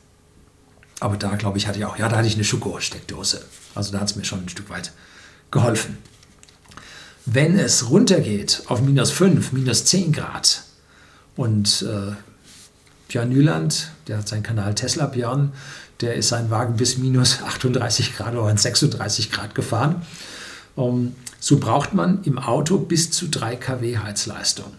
Aber 1.01 1.17
da, 1.17 1.35
glaube 1.37 1.59
ich, 1.59 1.67
hatte 1.67 1.79
ich 1.79 1.85
auch, 1.85 1.99
ja, 1.99 2.09
da 2.09 2.17
hatte 2.17 2.29
ich 2.29 2.35
eine 2.35 2.45
Schuko-Steckdose. 2.45 3.43
Also 3.75 3.93
da 3.93 4.01
hat 4.01 4.11
es 4.11 4.17
mir 4.17 4.25
schon 4.25 4.45
ein 4.45 4.49
Stück 4.49 4.71
weit 4.71 4.93
geholfen. 5.51 5.99
Wenn 7.27 7.59
es 7.59 7.91
runtergeht 7.91 8.63
auf 8.69 8.81
minus 8.81 9.11
5, 9.11 9.53
minus 9.53 9.85
10 9.85 10.13
Grad 10.13 10.63
und 11.35 11.83
äh, 11.83 12.13
Björn 13.09 13.29
Nyland, 13.29 13.91
der 14.09 14.19
hat 14.19 14.29
seinen 14.29 14.43
Kanal 14.43 14.75
Tesla 14.75 15.07
Björn, 15.07 15.53
der 16.01 16.15
ist 16.15 16.29
seinen 16.29 16.51
Wagen 16.51 16.77
bis 16.77 16.99
minus 16.99 17.43
38 17.43 18.17
Grad 18.17 18.35
oder 18.35 18.57
36 18.57 19.31
Grad 19.31 19.55
gefahren. 19.55 20.03
Ähm, 20.77 21.15
so 21.39 21.59
braucht 21.59 21.95
man 21.95 22.23
im 22.25 22.39
Auto 22.39 22.79
bis 22.79 23.11
zu 23.11 23.29
3 23.29 23.57
kW 23.57 23.99
Heizleistung. 23.99 24.73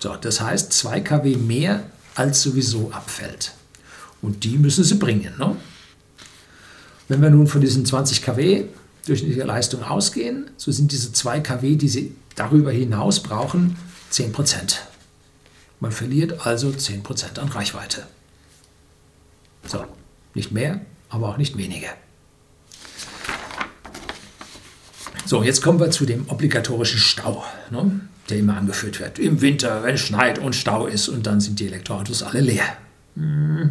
So, 0.00 0.14
das 0.14 0.40
heißt 0.40 0.72
2 0.72 1.00
kW 1.00 1.36
mehr 1.36 1.84
als 2.14 2.42
sowieso 2.42 2.90
abfällt. 2.92 3.52
Und 4.22 4.44
die 4.44 4.58
müssen 4.58 4.84
sie 4.84 4.96
bringen. 4.96 5.34
Ne? 5.38 5.56
Wenn 7.08 7.22
wir 7.22 7.30
nun 7.30 7.46
von 7.46 7.60
diesen 7.60 7.86
20 7.86 8.22
kW 8.22 8.64
durchschnittliche 9.06 9.46
Leistung 9.46 9.82
ausgehen, 9.82 10.50
so 10.56 10.72
sind 10.72 10.92
diese 10.92 11.12
2 11.12 11.40
kW, 11.40 11.76
die 11.76 11.88
sie 11.88 12.14
darüber 12.34 12.72
hinaus 12.72 13.22
brauchen, 13.22 13.76
10 14.10 14.32
Prozent. 14.32 14.82
Man 15.80 15.92
verliert 15.92 16.46
also 16.46 16.72
10 16.72 17.02
Prozent 17.02 17.38
an 17.38 17.48
Reichweite. 17.48 18.06
So, 19.66 19.84
nicht 20.34 20.52
mehr, 20.52 20.80
aber 21.08 21.28
auch 21.28 21.36
nicht 21.36 21.56
weniger. 21.56 21.90
So, 25.26 25.42
jetzt 25.42 25.60
kommen 25.60 25.80
wir 25.80 25.90
zu 25.90 26.06
dem 26.06 26.28
obligatorischen 26.28 27.00
Stau, 27.00 27.44
ne, 27.70 28.00
der 28.28 28.38
immer 28.38 28.56
angeführt 28.56 29.00
wird. 29.00 29.18
Im 29.18 29.40
Winter, 29.40 29.82
wenn 29.82 29.98
schneit 29.98 30.38
und 30.38 30.54
Stau 30.54 30.86
ist 30.86 31.08
und 31.08 31.26
dann 31.26 31.40
sind 31.40 31.58
die 31.58 31.66
Elektroautos 31.66 32.22
alle 32.22 32.40
leer. 32.40 32.76
Hm. 33.16 33.70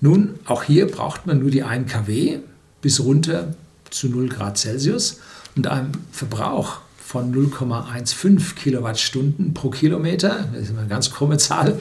Nun, 0.00 0.38
auch 0.46 0.62
hier 0.62 0.86
braucht 0.86 1.26
man 1.26 1.38
nur 1.38 1.50
die 1.50 1.62
1 1.62 1.90
kW 1.90 2.40
bis 2.80 3.00
runter 3.00 3.54
zu 3.90 4.08
0 4.08 4.28
Grad 4.28 4.58
Celsius 4.58 5.20
und 5.54 5.66
einem 5.66 5.92
Verbrauch 6.12 6.78
von 7.14 7.32
0,15 7.32 8.56
Kilowattstunden 8.56 9.54
pro 9.54 9.70
Kilometer, 9.70 10.48
das 10.52 10.62
ist 10.62 10.76
eine 10.76 10.88
ganz 10.88 11.12
krumme 11.12 11.38
Zahl, 11.38 11.78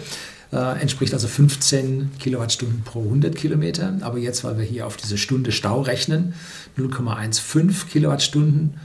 äh, 0.51 0.79
entspricht 0.79 1.11
also 1.11 1.27
15 1.27 2.11
Kilowattstunden 2.19 2.83
pro 2.83 3.01
100 3.01 3.35
Kilometer. 3.35 3.97
Aber 4.01 4.19
jetzt, 4.19 4.43
weil 4.43 4.59
wir 4.59 4.63
hier 4.63 4.85
auf 4.85 4.95
diese 4.95 5.17
Stunde 5.17 5.51
Stau 5.51 5.81
rechnen, 5.81 6.35
0,15 6.77 7.87
Kilowattstunden 7.87 8.75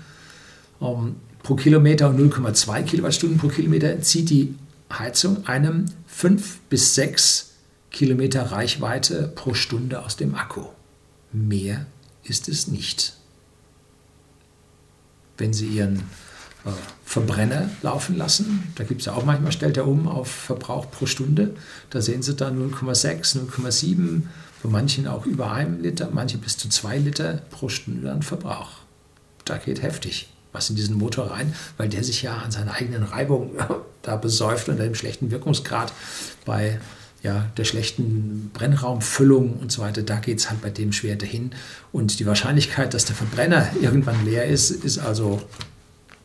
ähm, 0.81 1.17
pro 1.43 1.55
Kilometer 1.55 2.09
und 2.09 2.19
0,2 2.19 2.83
Kilowattstunden 2.85 3.37
pro 3.37 3.49
Kilometer 3.49 4.01
zieht 4.01 4.31
die 4.31 4.55
Heizung 4.91 5.47
einem 5.47 5.85
5 6.07 6.61
bis 6.71 6.95
6 6.95 7.57
Kilometer 7.91 8.53
Reichweite 8.53 9.31
pro 9.35 9.53
Stunde 9.53 10.03
aus 10.03 10.17
dem 10.17 10.35
Akku. 10.35 10.63
Mehr 11.31 11.85
ist 12.25 12.49
es 12.49 12.69
nicht. 12.69 13.19
Wenn 15.37 15.53
Sie 15.53 15.67
Ihren 15.67 16.05
Verbrenner 17.05 17.71
laufen 17.83 18.17
lassen. 18.17 18.73
Da 18.75 18.85
gibt 18.85 19.01
es 19.01 19.07
ja 19.07 19.15
auch 19.15 19.25
manchmal, 19.25 19.53
stellt 19.53 19.77
er 19.77 19.87
um 19.87 20.09
auf 20.09 20.29
Verbrauch 20.29 20.91
pro 20.91 21.07
Stunde. 21.07 21.55
Da 21.91 22.01
sehen 22.03 22.23
Sie 22.23 22.35
dann 22.35 22.73
0,6, 22.73 23.39
0,7, 23.51 24.23
bei 24.63 24.69
manchen 24.69 25.07
auch 25.07 25.25
über 25.25 25.53
einem 25.53 25.81
Liter, 25.81 26.11
manche 26.13 26.37
bis 26.39 26.57
zu 26.57 26.69
zwei 26.69 26.99
Liter 26.99 27.41
pro 27.51 27.69
Stunde 27.69 28.13
an 28.13 28.23
Verbrauch. 28.23 28.71
Da 29.45 29.57
geht 29.57 29.83
heftig 29.83 30.29
was 30.53 30.71
in 30.71 30.77
diesen 30.77 30.97
Motor 30.97 31.31
rein, 31.31 31.55
weil 31.77 31.89
der 31.89 32.03
sich 32.03 32.23
ja 32.23 32.39
an 32.39 32.51
seiner 32.51 32.75
eigenen 32.75 33.03
Reibung 33.03 33.53
da 34.03 34.17
besäuft 34.17 34.69
und 34.69 34.79
dem 34.79 34.95
schlechten 34.95 35.31
Wirkungsgrad 35.31 35.93
bei 36.45 36.81
ja, 37.23 37.51
der 37.57 37.65
schlechten 37.65 38.51
Brennraumfüllung 38.55 39.55
und 39.55 39.73
so 39.73 39.83
weiter, 39.83 40.03
da 40.03 40.17
geht 40.17 40.39
es 40.39 40.51
halt 40.51 40.63
bei 40.63 40.71
dem 40.71 40.93
schwer 40.93 41.17
dahin. 41.17 41.51
Und 41.91 42.21
die 42.21 42.27
Wahrscheinlichkeit, 42.27 42.95
dass 42.95 43.07
der 43.07 43.17
Verbrenner 43.17 43.69
irgendwann 43.81 44.25
leer 44.25 44.47
ist, 44.47 44.71
ist 44.71 44.99
also 44.99 45.43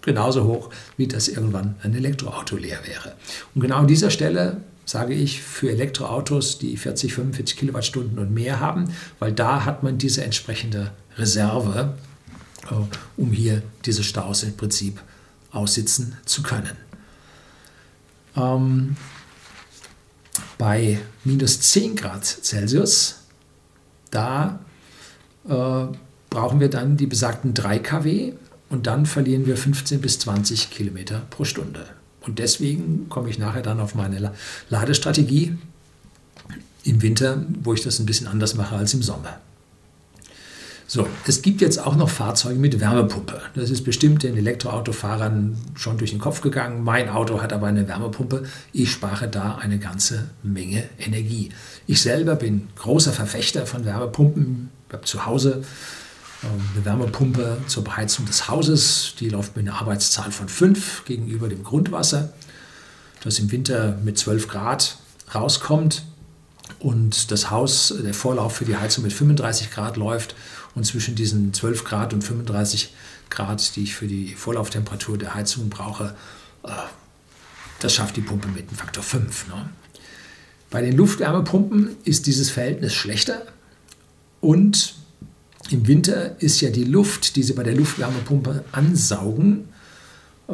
genauso 0.04 0.44
hoch, 0.46 0.70
wie 0.98 1.08
dass 1.08 1.28
irgendwann 1.28 1.76
ein 1.84 1.96
Elektroauto 1.96 2.56
leer 2.56 2.80
wäre. 2.86 3.16
Und 3.56 3.62
genau 3.62 3.78
an 3.78 3.88
dieser 3.88 4.12
Stelle 4.12 4.62
sage 4.86 5.14
ich 5.14 5.42
für 5.42 5.72
Elektroautos, 5.72 6.60
die 6.60 6.78
40, 6.78 7.14
45 7.14 7.58
Kilowattstunden 7.58 8.20
und 8.20 8.34
mehr 8.34 8.60
haben, 8.60 8.94
weil 9.20 9.32
da 9.32 9.66
hat 9.66 9.84
man 9.84 9.98
diese 9.98 10.24
entsprechende 10.24 10.92
Reserve, 11.18 11.94
äh, 12.70 12.74
um 13.18 13.32
hier 13.32 13.64
diese 13.86 14.04
Staus 14.04 14.44
im 14.44 14.56
Prinzip 14.58 15.02
aussitzen 15.52 16.18
zu 16.26 16.44
können. 16.44 16.78
Ähm, 18.36 18.98
bei 20.58 21.00
minus 21.24 21.62
10 21.62 21.96
Grad 21.96 22.26
Celsius, 22.26 23.20
da 24.12 24.60
äh, 25.48 25.86
brauchen 26.30 26.60
wir 26.60 26.70
dann 26.70 26.98
die 26.98 27.06
besagten 27.06 27.54
3 27.54 27.80
kW 27.80 28.34
und 28.74 28.88
dann 28.88 29.06
verlieren 29.06 29.46
wir 29.46 29.56
15 29.56 30.02
bis 30.02 30.18
20 30.18 30.72
Kilometer 30.72 31.22
pro 31.30 31.44
Stunde. 31.44 31.86
Und 32.22 32.40
deswegen 32.40 33.08
komme 33.08 33.30
ich 33.30 33.38
nachher 33.38 33.62
dann 33.62 33.80
auf 33.80 33.94
meine 33.94 34.34
Ladestrategie 34.72 35.56
im 36.84 37.02
Winter, 37.04 37.46
wo 37.62 37.76
ich 37.76 37.84
das 37.84 38.00
ein 38.00 38.08
bisschen 38.08 38.26
anders 38.26 38.56
mache 38.56 38.76
als 38.76 38.96
im 38.96 39.04
Sommer. 39.04 39.40
So, 40.88 41.08
es 41.28 41.44
gibt 41.44 41.62
jetzt 41.62 41.78
auch 41.78 41.96
noch 41.96 42.10
Fahrzeuge 42.10 42.60
mit 42.60 42.80
Wärmepumpe. 42.80 43.44
Das 43.54 43.70
ist 43.70 43.84
bestimmt 43.84 44.24
den 44.24 44.36
Elektroautofahrern 44.36 45.56
schon 45.76 46.00
durch 46.00 46.10
den 46.10 46.20
Kopf 46.20 46.42
gegangen. 46.42 46.84
Mein 46.84 47.10
Auto 47.10 47.44
hat 47.44 47.54
aber 47.54 47.68
eine 47.68 47.88
Wärmepumpe. 47.88 48.44
Ich 48.72 48.92
spare 48.92 49.28
da 49.28 49.56
eine 49.56 49.78
ganze 49.78 50.32
Menge 50.42 50.84
Energie. 50.98 51.50
Ich 51.86 52.02
selber 52.02 52.36
bin 52.36 52.70
großer 52.76 53.14
Verfechter 53.14 53.68
von 53.68 53.86
Wärmepumpen. 53.86 54.72
Ich 54.88 54.94
habe 54.94 55.06
zu 55.06 55.28
Hause 55.28 55.64
eine 56.44 56.86
Wärmepumpe 56.86 57.58
zur 57.68 57.84
Beheizung 57.84 58.26
des 58.26 58.48
Hauses. 58.48 59.16
Die 59.20 59.30
läuft 59.30 59.56
mit 59.56 59.68
einer 59.68 59.80
Arbeitszahl 59.80 60.32
von 60.32 60.50
5 60.50 61.06
gegenüber 61.06 61.48
dem 61.48 61.64
Grundwasser, 61.64 62.34
das 63.24 63.40
im 63.40 63.52
Winter 63.52 63.98
mit 64.04 64.18
12 64.18 64.48
Grad 64.48 64.98
rauskommt 65.34 66.04
und 66.80 67.32
das 67.32 67.50
Haus, 67.50 67.94
der 68.04 68.14
Vorlauf 68.14 68.56
für 68.58 68.66
die 68.66 68.76
Heizung 68.76 69.04
mit 69.04 69.14
35 69.14 69.72
Grad 69.72 69.98
läuft 69.98 70.36
und 70.76 70.86
zwischen 70.86 71.16
diesen 71.16 71.54
12 71.54 71.84
Grad 71.84 72.14
und 72.14 72.24
35 72.24 72.94
Grad, 73.30 73.76
die 73.76 73.84
ich 73.84 73.96
für 73.96 74.08
die 74.08 74.36
Vorlauftemperatur 74.36 75.18
der 75.18 75.34
Heizung 75.34 75.70
brauche, 75.70 76.16
äh, 76.64 76.70
das 77.80 77.94
schafft 77.94 78.16
die 78.16 78.22
Pumpe 78.22 78.48
mit 78.48 78.68
einem 78.68 78.78
Faktor 78.78 79.04
5. 79.04 79.48
Ne? 79.48 79.70
Bei 80.70 80.82
den 80.82 80.96
Luftwärmepumpen 80.96 81.98
ist 82.04 82.28
dieses 82.28 82.50
Verhältnis 82.50 82.94
schlechter 82.94 83.46
und 84.40 84.96
im 85.70 85.88
Winter 85.88 86.42
ist 86.42 86.62
ja 86.62 86.70
die 86.70 86.84
Luft, 86.84 87.36
die 87.36 87.44
Sie 87.44 87.54
bei 87.54 87.64
der 87.64 87.76
Luftwärmepumpe 87.76 88.64
ansaugen, 88.72 89.70
äh, 90.48 90.54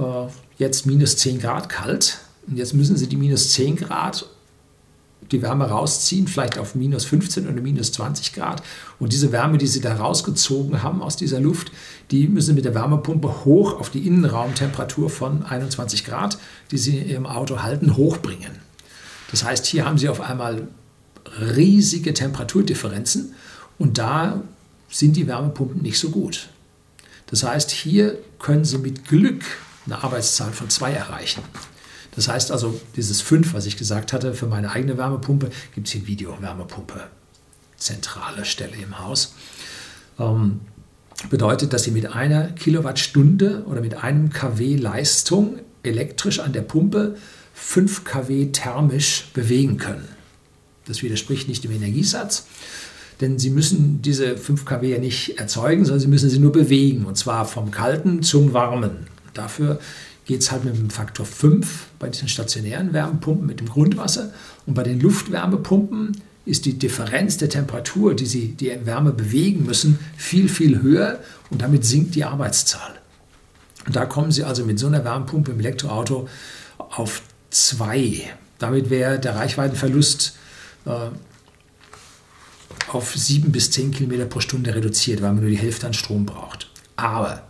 jetzt 0.58 0.86
minus 0.86 1.18
10 1.18 1.40
Grad 1.40 1.70
kalt. 1.70 2.20
Und 2.48 2.58
jetzt 2.58 2.74
müssen 2.74 2.98
Sie 2.98 3.08
die 3.08 3.18
minus 3.18 3.52
10 3.52 3.76
Grad 3.76 4.26
die 5.32 5.42
Wärme 5.42 5.66
rausziehen, 5.66 6.28
vielleicht 6.28 6.58
auf 6.58 6.76
minus 6.76 7.06
15 7.06 7.48
oder 7.48 7.62
minus 7.62 7.92
20 7.92 8.34
Grad. 8.34 8.64
Und 9.00 9.14
diese 9.14 9.32
Wärme, 9.32 9.58
die 9.58 9.68
Sie 9.68 9.82
da 9.82 9.96
rausgezogen 9.96 10.82
haben 10.82 11.02
aus 11.02 11.18
dieser 11.18 11.40
Luft, 11.40 11.72
die 12.12 12.28
müssen 12.28 12.48
Sie 12.48 12.54
mit 12.54 12.66
der 12.66 12.74
Wärmepumpe 12.74 13.46
hoch 13.46 13.80
auf 13.80 13.90
die 13.90 14.08
Innenraumtemperatur 14.08 15.10
von 15.10 15.44
21 15.44 16.06
Grad, 16.06 16.40
die 16.72 16.78
Sie 16.78 16.98
Ihrem 16.98 17.26
Auto 17.26 17.62
halten, 17.62 17.96
hochbringen. 17.96 18.52
Das 19.32 19.44
heißt, 19.44 19.66
hier 19.66 19.86
haben 19.86 19.98
Sie 19.98 20.10
auf 20.10 20.22
einmal 20.22 20.68
riesige 21.40 22.14
Temperaturdifferenzen 22.14 23.34
und 23.78 23.98
da 24.00 24.42
sind 24.90 25.16
die 25.16 25.28
Wärmepumpen 25.28 25.82
nicht 25.82 26.00
so 26.00 26.10
gut. 26.10 26.50
Das 27.28 27.44
heißt, 27.44 27.72
hier 27.72 28.18
können 28.40 28.66
Sie 28.66 28.78
mit 28.78 29.08
Glück 29.08 29.44
eine 29.86 30.04
Arbeitszahl 30.04 30.52
von 30.52 30.70
2 30.70 30.92
erreichen. 30.92 31.44
Das 32.16 32.28
heißt 32.28 32.52
also, 32.52 32.80
dieses 32.96 33.22
5, 33.22 33.54
was 33.54 33.66
ich 33.66 33.78
gesagt 33.78 34.14
hatte, 34.14 34.34
für 34.34 34.48
meine 34.48 34.72
eigene 34.72 34.98
Wärmepumpe, 34.98 35.50
gibt 35.76 35.88
es 35.88 35.94
hier 35.94 36.08
Video-Wärmepumpe, 36.08 37.08
zentrale 37.78 38.46
Stelle 38.46 38.76
im 38.76 39.00
Haus. 39.00 39.36
Ähm, 40.18 40.62
bedeutet, 41.30 41.74
dass 41.74 41.84
Sie 41.84 41.92
mit 41.92 42.08
einer 42.08 42.48
Kilowattstunde 42.50 43.64
oder 43.66 43.82
mit 43.82 43.96
einem 43.96 44.32
kW 44.32 44.76
Leistung 44.76 45.60
elektrisch 45.84 46.40
an 46.40 46.54
der 46.54 46.62
Pumpe 46.62 47.16
5 47.54 48.04
kW 48.06 48.48
thermisch 48.48 49.30
bewegen 49.34 49.78
können. 49.78 50.08
Das 50.86 51.04
widerspricht 51.04 51.48
nicht 51.48 51.64
dem 51.64 51.72
Energiesatz, 51.72 52.48
denn 53.22 53.38
Sie 53.38 53.50
müssen 53.50 54.02
diese 54.02 54.38
5 54.38 54.66
kW 54.66 54.92
ja 54.92 55.00
nicht 55.00 55.38
erzeugen, 55.40 55.86
sondern 55.86 56.00
Sie 56.00 56.08
müssen 56.08 56.30
sie 56.30 56.40
nur 56.40 56.52
bewegen, 56.52 57.06
und 57.06 57.18
zwar 57.18 57.46
vom 57.46 57.72
kalten 57.72 58.24
zum 58.24 58.54
warmen. 58.54 59.08
Dafür 59.34 59.80
geht 60.26 60.42
es 60.42 60.52
halt 60.52 60.64
mit 60.64 60.78
dem 60.78 60.90
Faktor 60.90 61.26
5 61.26 61.88
bei 61.98 62.08
diesen 62.08 62.28
stationären 62.28 62.94
Wärmepumpen 62.94 63.46
mit 63.46 63.60
dem 63.60 63.68
Grundwasser. 63.68 64.32
Und 64.66 64.76
bei 64.76 64.84
den 64.84 65.00
Luftwärmepumpen 65.00 66.22
ist 66.46 66.66
die 66.66 66.78
Differenz 66.78 67.38
der 67.38 67.50
Temperatur, 67.50 68.16
die 68.16 68.26
Sie 68.26 68.50
die 68.50 68.72
Wärme 68.86 69.12
bewegen 69.12 69.66
müssen, 69.66 70.00
viel, 70.18 70.48
viel 70.48 70.82
höher 70.82 71.20
und 71.50 71.62
damit 71.62 71.86
sinkt 71.86 72.16
die 72.16 72.24
Arbeitszahl. 72.24 72.96
Und 73.86 73.96
da 73.96 74.06
kommen 74.06 74.32
Sie 74.32 74.44
also 74.44 74.66
mit 74.66 74.80
so 74.80 74.88
einer 74.88 75.04
Wärmepumpe 75.04 75.52
im 75.52 75.60
Elektroauto 75.60 76.28
auf 76.78 77.22
2. 77.50 78.22
Damit 78.60 78.90
wäre 78.90 79.20
der 79.20 79.36
Reichweitenverlust 79.36 80.38
äh, 80.86 81.10
auf 82.94 83.16
7 83.16 83.52
bis 83.52 83.72
10 83.72 83.92
Kilometer 83.92 84.26
pro 84.26 84.40
Stunde 84.40 84.74
reduziert, 84.74 85.22
weil 85.22 85.34
man 85.34 85.42
nur 85.42 85.50
die 85.50 85.58
Hälfte 85.58 85.88
an 85.88 85.94
Strom 85.94 86.26
braucht. 86.26 86.70
Aber 86.96 87.44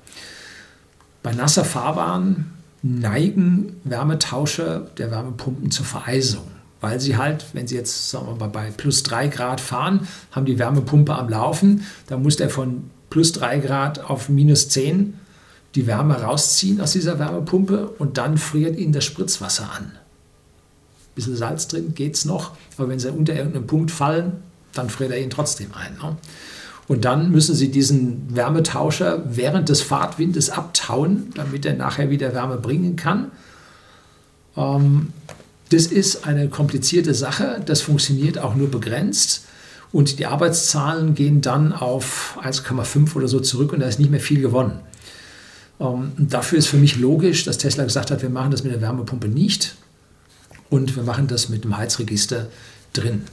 bei 1.24 1.34
nasser 1.34 1.66
Fahrbahn 1.66 2.54
neigen 2.82 3.78
Wärmetauscher 3.84 4.80
der 4.98 5.12
Wärmepumpen 5.12 5.72
zur 5.72 5.86
Vereisung. 5.86 6.44
Weil 6.82 7.02
sie 7.02 7.18
halt, 7.18 7.46
wenn 7.54 7.68
sie 7.68 7.76
jetzt 7.76 8.10
sagen 8.10 8.28
wir 8.28 8.36
mal, 8.36 8.48
bei 8.48 8.72
plus 8.72 9.04
3 9.04 9.28
Grad 9.28 9.60
fahren, 9.60 10.08
haben 10.32 10.46
die 10.46 10.60
Wärmepumpe 10.60 11.14
am 11.14 11.28
Laufen, 11.28 11.84
dann 12.08 12.22
muss 12.22 12.38
der 12.38 12.50
von 12.50 12.90
plus 13.10 13.34
3 13.34 13.60
Grad 13.60 14.00
auf 14.10 14.30
minus 14.30 14.70
10 14.70 15.16
die 15.76 15.88
Wärme 15.88 16.22
rausziehen 16.22 16.80
aus 16.82 16.94
dieser 16.94 17.20
Wärmepumpe 17.20 17.90
und 17.90 18.18
dann 18.18 18.38
friert 18.38 18.78
ihnen 18.78 18.94
das 18.94 19.04
Spritzwasser 19.04 19.70
an. 19.72 19.86
Ein 19.86 21.16
bisschen 21.16 21.36
Salz 21.36 21.68
drin 21.68 21.94
geht 21.94 22.16
es 22.16 22.26
noch, 22.26 22.52
aber 22.78 22.88
wenn 22.90 23.00
sie 23.00 23.12
unter 23.12 23.36
irgendeinem 23.36 23.68
Punkt 23.68 23.92
fallen, 23.92 24.44
dann 24.74 24.90
friert 24.90 25.12
er 25.12 25.20
ihnen 25.20 25.30
trotzdem 25.30 25.74
ein. 25.74 25.94
Ne? 26.02 26.18
Und 26.88 27.06
dann 27.06 27.32
müssen 27.32 27.54
Sie 27.54 27.70
diesen 27.70 28.36
Wärmetauscher 28.36 29.24
während 29.36 29.70
des 29.70 29.82
Fahrtwindes 29.82 30.50
abtauen, 30.50 31.32
damit 31.36 31.66
er 31.66 31.76
nachher 31.76 32.10
wieder 32.10 32.34
Wärme 32.34 32.58
bringen 32.58 32.96
kann. 32.96 33.32
Ähm, 34.58 35.14
das 35.70 35.86
ist 35.86 36.26
eine 36.26 36.50
komplizierte 36.50 37.14
Sache. 37.14 37.62
Das 37.64 37.82
funktioniert 37.82 38.40
auch 38.40 38.56
nur 38.56 38.72
begrenzt. 38.72 39.46
Und 39.92 40.20
die 40.20 40.26
Arbeitszahlen 40.26 41.16
gehen 41.16 41.42
dann 41.42 41.74
auf 41.74 42.40
1,5 42.44 43.16
oder 43.16 43.28
so 43.28 43.40
zurück 43.40 43.74
und 43.74 43.80
da 43.80 43.88
ist 43.88 44.00
nicht 44.00 44.12
mehr 44.12 44.20
viel 44.20 44.42
gewonnen. 44.42 44.80
Ähm, 45.80 46.12
dafür 46.18 46.60
ist 46.60 46.68
für 46.68 46.78
mich 46.78 46.98
logisch, 46.98 47.44
dass 47.44 47.58
Tesla 47.58 47.84
gesagt 47.84 48.12
hat, 48.12 48.22
wir 48.22 48.30
machen 48.30 48.52
das 48.52 48.64
mit 48.64 48.74
der 48.74 48.82
Wärmepumpe 48.82 49.28
nicht 49.28 49.76
und 50.70 50.96
wir 50.96 51.04
machen 51.04 51.28
das 51.28 51.50
mit 51.50 51.64
dem 51.64 51.78
Heizregister 51.78 52.48
drin. 52.94 53.24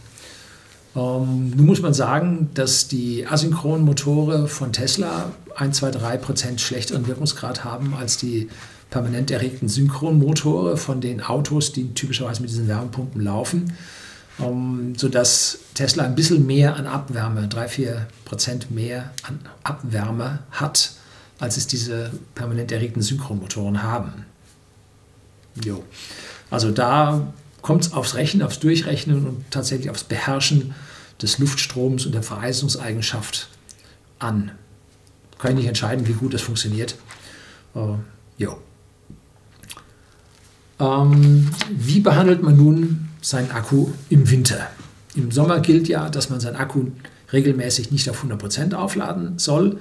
Ähm, 0.97 1.51
nun 1.51 1.67
muss 1.67 1.83
man 1.83 1.93
sagen, 1.93 2.49
dass 2.55 2.89
die 2.89 3.27
asynchronen 3.27 3.85
Motore 3.85 4.49
von 4.49 4.73
Tesla 4.73 5.31
1, 5.55 5.77
2, 5.77 5.91
3 5.91 6.17
Prozent 6.17 6.61
schlechteren 6.61 7.07
Wirkungsgrad 7.07 7.65
haben 7.65 7.95
als 7.95 8.17
die 8.17 8.49
permanent 8.91 9.31
erregten 9.31 9.69
Synchronmotore 9.69 10.77
von 10.77 11.01
den 11.01 11.21
Autos, 11.21 11.73
die 11.73 11.93
typischerweise 11.93 12.41
mit 12.41 12.51
diesen 12.51 12.69
Wärmepumpen 12.69 13.21
laufen, 13.21 13.75
ähm, 14.41 14.95
sodass 14.97 15.59
Tesla 15.75 16.05
ein 16.05 16.15
bisschen 16.15 16.47
mehr 16.47 16.77
an 16.77 16.87
Abwärme, 16.87 17.49
3, 17.49 17.69
4 17.69 18.07
Prozent 18.25 18.71
mehr 18.71 19.11
an 19.23 19.41
Abwärme 19.65 20.39
hat, 20.51 20.93
als 21.39 21.57
es 21.57 21.67
diese 21.67 22.11
permanent 22.35 22.73
erregten 22.73 23.03
Synchronmotoren 23.03 23.83
haben. 23.83 24.25
Jo. 25.63 25.83
Also 26.51 26.71
da 26.71 27.33
kommt 27.61 27.87
es 27.87 27.93
aufs 27.93 28.15
Rechnen, 28.15 28.43
aufs 28.43 28.61
Durchrechnen 28.61 29.27
und 29.27 29.51
tatsächlich 29.51 29.91
aufs 29.91 30.05
Beherrschen 30.05 30.75
des 31.23 31.39
Luftstroms 31.39 32.07
und 32.07 32.15
der 32.15 32.23
Vereisungseigenschaft 32.23 33.49
an. 34.19 34.53
Kann 35.39 35.53
ich 35.53 35.57
nicht 35.59 35.69
entscheiden, 35.69 36.07
wie 36.07 36.13
gut 36.13 36.35
das 36.35 36.43
funktioniert. 36.43 36.97
Äh. 37.75 37.95
Ähm, 40.79 41.51
wie 41.71 42.01
behandelt 42.01 42.43
man 42.43 42.57
nun 42.57 43.09
seinen 43.23 43.51
Akku 43.51 43.89
im 44.11 44.31
Winter? 44.31 44.71
Im 45.15 45.31
Sommer 45.31 45.61
gilt 45.61 45.89
ja, 45.89 46.11
dass 46.11 46.29
man 46.29 46.41
seinen 46.41 46.57
Akku 46.57 46.89
regelmäßig 47.33 47.91
nicht 47.91 48.09
auf 48.11 48.25
100% 48.25 48.75
aufladen 48.75 49.39
soll 49.39 49.81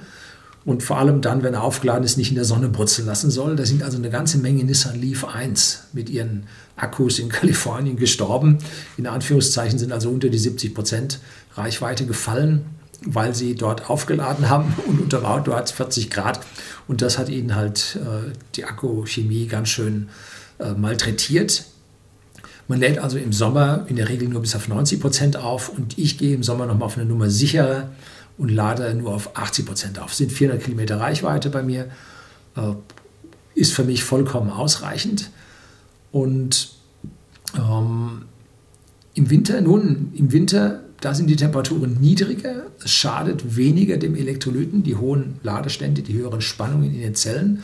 und 0.66 0.82
vor 0.82 0.98
allem 0.98 1.20
dann, 1.20 1.44
wenn 1.44 1.54
er 1.54 1.62
aufgeladen 1.62 2.02
ist, 2.02 2.18
nicht 2.18 2.30
in 2.30 2.34
der 2.34 2.44
Sonne 2.44 2.68
brutzeln 2.68 3.06
lassen 3.06 3.30
soll. 3.30 3.54
Da 3.54 3.64
sind 3.64 3.84
also 3.84 3.98
eine 3.98 4.10
ganze 4.10 4.38
Menge 4.38 4.64
Nissan 4.64 5.00
Leaf 5.00 5.24
1 5.24 5.84
mit 5.92 6.10
ihren 6.10 6.42
Akkus 6.74 7.20
in 7.20 7.28
Kalifornien 7.30 7.96
gestorben. 7.96 8.58
In 8.96 9.06
Anführungszeichen 9.06 9.78
sind 9.78 9.92
also 9.92 10.10
unter 10.10 10.28
die 10.28 10.40
70% 10.40 11.18
Reichweite 11.54 12.04
gefallen, 12.04 12.66
weil 13.04 13.32
sie 13.32 13.54
dort 13.54 13.88
aufgeladen 13.88 14.50
haben 14.50 14.74
und 14.88 15.00
unter 15.00 15.20
dort 15.44 15.70
40 15.70 16.10
Grad. 16.10 16.40
Und 16.88 17.00
das 17.00 17.16
hat 17.16 17.28
ihnen 17.28 17.54
halt 17.54 18.00
äh, 18.02 18.32
die 18.56 18.64
Akkuchemie 18.64 19.46
ganz 19.46 19.68
schön 19.68 20.08
äh, 20.58 20.72
malträtiert. 20.72 21.64
Man 22.66 22.80
lädt 22.80 22.98
also 22.98 23.18
im 23.18 23.32
Sommer 23.32 23.86
in 23.86 23.94
der 23.94 24.08
Regel 24.08 24.28
nur 24.28 24.40
bis 24.40 24.56
auf 24.56 24.66
90 24.66 25.00
Prozent 25.00 25.36
auf 25.36 25.68
und 25.68 25.96
ich 25.96 26.18
gehe 26.18 26.34
im 26.34 26.42
Sommer 26.42 26.66
nochmal 26.66 26.86
auf 26.86 26.96
eine 26.96 27.06
Nummer 27.06 27.30
sicherer 27.30 27.90
und 28.38 28.50
lade 28.50 28.94
nur 28.94 29.14
auf 29.14 29.36
80 29.36 29.66
Prozent 29.66 29.98
auf. 29.98 30.14
Sind 30.14 30.32
400 30.32 30.62
Kilometer 30.62 31.00
Reichweite 31.00 31.50
bei 31.50 31.62
mir, 31.62 31.88
äh, 32.56 32.72
ist 33.54 33.72
für 33.72 33.84
mich 33.84 34.04
vollkommen 34.04 34.50
ausreichend. 34.50 35.30
Und 36.12 36.72
ähm, 37.56 38.22
im 39.14 39.30
Winter, 39.30 39.60
nun, 39.60 40.12
im 40.14 40.32
Winter, 40.32 40.82
da 41.00 41.14
sind 41.14 41.28
die 41.28 41.36
Temperaturen 41.36 41.98
niedriger. 42.00 42.66
Es 42.84 42.90
schadet 42.90 43.56
weniger 43.56 43.96
dem 43.96 44.14
Elektrolyten, 44.14 44.82
die 44.82 44.96
hohen 44.96 45.40
Ladestände, 45.42 46.02
die 46.02 46.14
höheren 46.14 46.42
Spannungen 46.42 46.94
in 46.94 47.00
den 47.00 47.14
Zellen. 47.14 47.62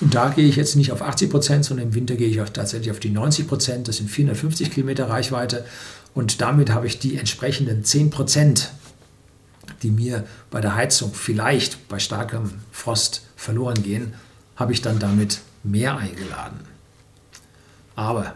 Und 0.00 0.14
da 0.14 0.28
gehe 0.30 0.46
ich 0.46 0.56
jetzt 0.56 0.76
nicht 0.76 0.92
auf 0.92 1.02
80 1.02 1.30
Prozent, 1.30 1.64
sondern 1.64 1.88
im 1.88 1.94
Winter 1.94 2.14
gehe 2.14 2.28
ich 2.28 2.40
auch 2.40 2.48
tatsächlich 2.48 2.90
auf 2.90 3.00
die 3.00 3.10
90 3.10 3.48
Prozent. 3.48 3.88
Das 3.88 3.96
sind 3.96 4.10
450 4.10 4.70
Kilometer 4.70 5.10
Reichweite. 5.10 5.64
Und 6.14 6.40
damit 6.40 6.70
habe 6.70 6.86
ich 6.86 6.98
die 6.98 7.16
entsprechenden 7.16 7.84
10 7.84 8.10
Prozent, 8.10 8.70
die 9.82 9.90
mir 9.90 10.24
bei 10.50 10.60
der 10.60 10.74
Heizung 10.74 11.14
vielleicht 11.14 11.88
bei 11.88 11.98
starkem 11.98 12.52
Frost 12.72 13.22
verloren 13.36 13.82
gehen, 13.82 14.14
habe 14.56 14.72
ich 14.72 14.82
dann 14.82 14.98
damit 14.98 15.40
mehr 15.62 15.96
eingeladen. 15.96 16.60
Aber 17.94 18.34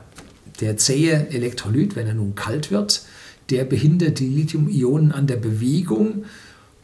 der 0.61 0.77
zähe 0.77 1.29
Elektrolyt, 1.31 1.97
wenn 1.97 2.07
er 2.07 2.15
nun 2.15 2.35
kalt 2.35 2.71
wird, 2.71 3.03
der 3.51 3.65
behindert 3.65 4.19
die 4.19 4.29
Lithium-Ionen 4.29 5.13
an 5.13 5.27
der 5.27 5.37
Bewegung 5.37 6.25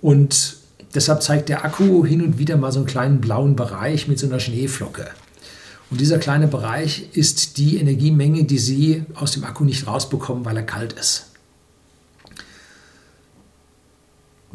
und 0.01 0.59
Deshalb 0.94 1.23
zeigt 1.23 1.49
der 1.49 1.64
Akku 1.64 2.05
hin 2.05 2.23
und 2.23 2.38
wieder 2.38 2.57
mal 2.57 2.73
so 2.73 2.79
einen 2.79 2.87
kleinen 2.87 3.21
blauen 3.21 3.57
Bereich 3.57 4.09
mit 4.09 4.18
so 4.18 4.27
einer 4.27 4.40
Schneeflocke. 4.40 5.09
Und 5.90 6.01
dieser 6.01 6.18
kleine 6.18 6.49
Bereich 6.49 7.11
ist 7.12 7.59
die 7.59 7.79
Energiemenge, 7.79 8.44
die 8.44 8.59
Sie 8.59 9.05
aus 9.14 9.33
dem 9.33 9.44
Akku 9.44 9.64
nicht 9.64 9.87
rausbekommen, 9.87 10.44
weil 10.44 10.57
er 10.57 10.62
kalt 10.62 10.94
ist. 10.94 11.27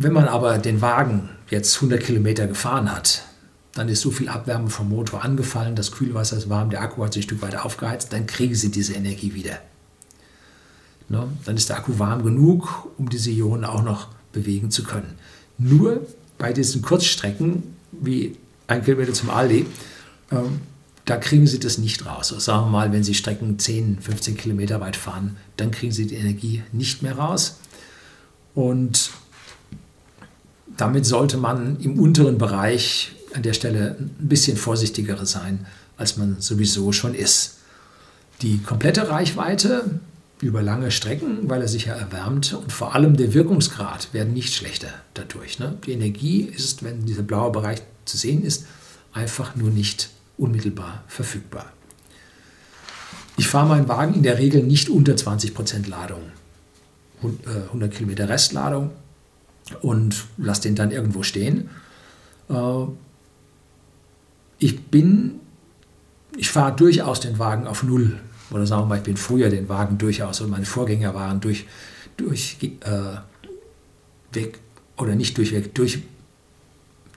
Wenn 0.04 0.12
man 0.12 0.28
aber 0.28 0.58
den 0.58 0.82
Wagen 0.82 1.30
jetzt 1.50 1.76
100 1.76 2.04
Kilometer 2.04 2.46
gefahren 2.46 2.92
hat, 2.92 3.24
dann 3.74 3.88
ist 3.88 4.02
so 4.02 4.12
viel 4.12 4.28
Abwärme 4.28 4.70
vom 4.70 4.90
Motor 4.90 5.24
angefallen, 5.24 5.78
das 5.78 5.94
Kühlwasser 5.94 6.36
ist 6.36 6.50
warm, 6.50 6.70
der 6.70 6.82
Akku 6.82 7.04
hat 7.06 7.14
sich 7.14 7.22
ein 7.22 7.28
Stück 7.30 7.42
weiter 7.42 7.66
aufgeheizt, 7.66 8.12
dann 8.12 8.28
kriegen 8.28 8.54
Sie 8.54 8.70
diese 8.70 8.96
Energie 8.96 9.34
wieder. 9.34 9.60
Ne? 11.08 11.30
Dann 11.46 11.56
ist 11.56 11.70
der 11.70 11.78
Akku 11.78 12.00
warm 12.00 12.22
genug, 12.24 12.90
um 12.98 13.08
diese 13.08 13.32
Ionen 13.32 13.64
auch 13.64 13.82
noch 13.82 14.10
bewegen 14.34 14.72
zu 14.72 14.84
können. 14.84 15.16
Nur 15.58 16.06
bei 16.38 16.52
diesen 16.52 16.82
Kurzstrecken, 16.82 17.64
wie 17.94 18.36
ein 18.68 18.84
Kilometer 18.84 19.14
zum 19.14 19.30
Aldi, 19.30 19.68
ähm, 20.32 20.60
da 21.06 21.16
kriegen 21.16 21.48
Sie 21.48 21.60
das 21.60 21.78
nicht 21.78 22.06
raus. 22.06 22.34
Also 22.34 22.40
sagen 22.40 22.66
wir 22.66 22.72
mal, 22.72 22.92
wenn 22.92 23.06
Sie 23.06 23.14
Strecken 23.14 23.58
10, 23.58 24.00
15 24.02 24.36
Kilometer 24.36 24.82
weit 24.82 24.98
fahren, 24.98 25.38
dann 25.56 25.72
kriegen 25.72 25.94
Sie 25.94 26.08
die 26.08 26.16
Energie 26.16 26.62
nicht 26.74 27.04
mehr 27.04 27.18
raus. 27.18 27.60
Und 28.54 29.12
damit 30.78 31.06
sollte 31.06 31.38
man 31.38 31.80
im 31.80 32.00
unteren 32.00 32.38
Bereich 32.38 33.14
an 33.34 33.44
der 33.44 33.54
Stelle 33.54 33.96
ein 34.00 34.28
bisschen 34.28 34.58
vorsichtiger 34.58 35.26
sein, 35.26 35.66
als 35.98 36.18
man 36.18 36.40
sowieso 36.40 36.92
schon 36.92 37.14
ist. 37.14 37.58
Die 38.42 38.60
komplette 38.60 39.10
Reichweite 39.10 40.00
über 40.42 40.62
lange 40.62 40.92
Strecken, 40.92 41.50
weil 41.50 41.62
er 41.62 41.68
sich 41.68 41.86
ja 41.86 41.94
erwärmt 41.94 42.54
und 42.54 42.72
vor 42.72 42.96
allem 42.96 43.16
der 43.16 43.34
Wirkungsgrad 43.34 44.14
werden 44.14 44.34
nicht 44.34 44.54
schlechter 44.54 44.90
dadurch. 45.14 45.60
Ne? 45.60 45.78
Die 45.86 45.94
Energie 45.94 46.42
ist, 46.42 46.84
wenn 46.84 47.06
dieser 47.06 47.24
blaue 47.24 47.52
Bereich 47.52 47.82
zu 48.06 48.18
sehen 48.18 48.44
ist, 48.44 48.66
einfach 49.14 49.56
nur 49.56 49.70
nicht 49.70 50.10
unmittelbar 50.38 51.04
verfügbar. 51.08 51.72
Ich 53.38 53.48
fahre 53.48 53.70
meinen 53.70 53.88
Wagen 53.88 54.16
in 54.16 54.24
der 54.24 54.38
Regel 54.38 54.64
nicht 54.64 54.90
unter 54.90 55.14
20% 55.14 55.90
Ladung, 55.90 56.24
100 57.22 57.92
äh, 57.92 57.96
Kilometer 57.96 58.28
Restladung 58.28 58.92
und 59.82 60.26
lasse 60.38 60.64
den 60.64 60.76
dann 60.76 60.92
irgendwo 60.92 61.24
stehen. 61.24 61.70
Äh, 62.50 62.86
ich 64.60 64.84
bin, 64.86 65.40
ich 66.38 66.50
fahre 66.50 66.76
durchaus 66.76 67.20
den 67.20 67.40
Wagen 67.40 67.68
auf 67.68 67.84
Null 67.84 68.20
oder 68.52 68.66
sagen 68.66 68.84
wir 68.84 68.88
mal, 68.88 68.98
ich 68.98 69.04
bin 69.04 69.18
früher 69.18 69.50
den 69.50 69.68
Wagen 69.70 69.98
durchaus 69.98 70.42
und 70.42 70.50
meine 70.50 70.66
Vorgänger 70.66 71.14
waren 71.14 71.40
durch, 71.40 71.66
durch 72.18 72.58
äh, 72.62 73.18
weg 74.32 74.60
oder 74.98 75.16
nicht 75.16 75.38
durchweg, 75.38 75.74
durch, 75.74 76.00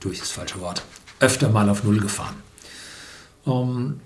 durch 0.01 0.19
das 0.19 0.31
falsche 0.31 0.61
Wort, 0.61 0.83
öfter 1.21 1.49
mal 1.51 1.69
auf 1.69 1.85
Null 1.85 2.01
gefahren. 2.01 2.37
Ähm, 3.47 4.01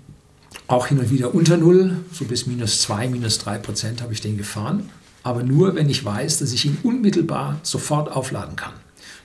auch 0.67 0.87
hin 0.87 0.99
und 0.99 1.09
wieder 1.09 1.33
unter 1.33 1.57
Null, 1.57 1.97
so 2.11 2.25
bis 2.25 2.47
minus 2.47 2.81
2, 2.81 3.09
minus 3.09 3.39
3 3.39 3.57
Prozent 3.59 4.01
habe 4.01 4.13
ich 4.13 4.21
den 4.21 4.37
gefahren. 4.37 4.89
Aber 5.23 5.43
nur, 5.43 5.75
wenn 5.75 5.89
ich 5.89 6.03
weiß, 6.03 6.39
dass 6.39 6.53
ich 6.53 6.65
ihn 6.65 6.77
unmittelbar 6.83 7.59
sofort 7.63 8.11
aufladen 8.11 8.55
kann. 8.55 8.73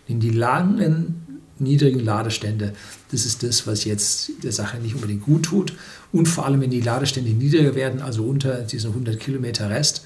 In 0.07 0.21
die 0.21 0.31
langen 0.31 1.43
niedrigen 1.59 2.01
Ladestände, 2.01 2.75
das 3.11 3.25
ist 3.25 3.43
das, 3.43 3.67
was 3.67 3.85
jetzt 3.85 4.31
der 4.43 4.53
Sache 4.53 4.79
nicht 4.79 4.95
unbedingt 4.95 5.25
gut 5.25 5.45
tut. 5.45 5.73
Und 6.13 6.27
vor 6.27 6.45
allem, 6.45 6.61
wenn 6.61 6.71
die 6.71 6.81
Ladestände 6.81 7.31
niedriger 7.31 7.75
werden, 7.75 8.03
also 8.03 8.25
unter 8.25 8.63
diesen 8.63 8.91
100 8.91 9.19
Kilometer 9.19 9.71
Rest, 9.71 10.05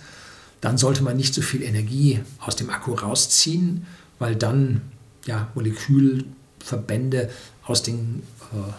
dann 0.60 0.78
sollte 0.78 1.02
man 1.02 1.16
nicht 1.16 1.34
so 1.34 1.42
viel 1.42 1.62
Energie 1.62 2.20
aus 2.38 2.56
dem 2.56 2.70
Akku 2.70 2.92
rausziehen, 2.92 3.86
weil 4.18 4.36
dann 4.36 4.82
ja, 5.26 5.48
Molekülverbände 5.54 7.30
aus 7.64 7.82
den 7.82 8.22
äh, 8.52 8.72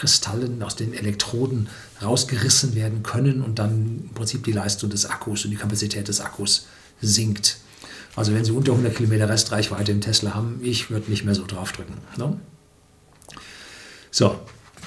Kristallen, 0.00 0.62
aus 0.62 0.76
den 0.76 0.94
Elektroden 0.94 1.68
rausgerissen 2.02 2.74
werden 2.74 3.02
können 3.02 3.42
und 3.42 3.58
dann 3.58 4.00
im 4.08 4.14
Prinzip 4.14 4.44
die 4.44 4.52
Leistung 4.52 4.88
des 4.88 5.04
Akkus 5.04 5.44
und 5.44 5.50
die 5.50 5.58
Kapazität 5.58 6.08
des 6.08 6.22
Akkus 6.22 6.66
sinkt. 7.02 7.58
Also 8.16 8.32
wenn 8.34 8.44
Sie 8.44 8.52
unter 8.52 8.72
100 8.72 8.96
Kilometer 8.96 9.28
Restreichweite 9.28 9.92
im 9.92 10.00
Tesla 10.00 10.34
haben, 10.34 10.60
ich 10.62 10.90
würde 10.90 11.10
nicht 11.10 11.24
mehr 11.24 11.34
so 11.34 11.44
draufdrücken. 11.46 11.94
Ne? 12.16 12.40
So, 14.10 14.40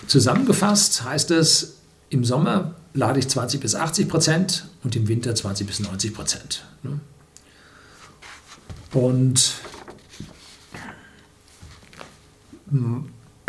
zusammengefasst 0.07 1.03
heißt 1.03 1.29
es, 1.31 1.75
im 2.09 2.25
Sommer 2.25 2.73
lade 2.95 3.19
ich 3.19 3.27
20 3.27 3.61
bis 3.61 3.75
80 3.75 4.09
Prozent 4.09 4.67
und 4.83 4.95
im 4.95 5.07
Winter 5.07 5.35
20 5.35 5.67
bis 5.67 5.79
90 5.79 6.13
Prozent. 6.13 6.65
Ne? 6.81 6.99
Und 8.93 9.53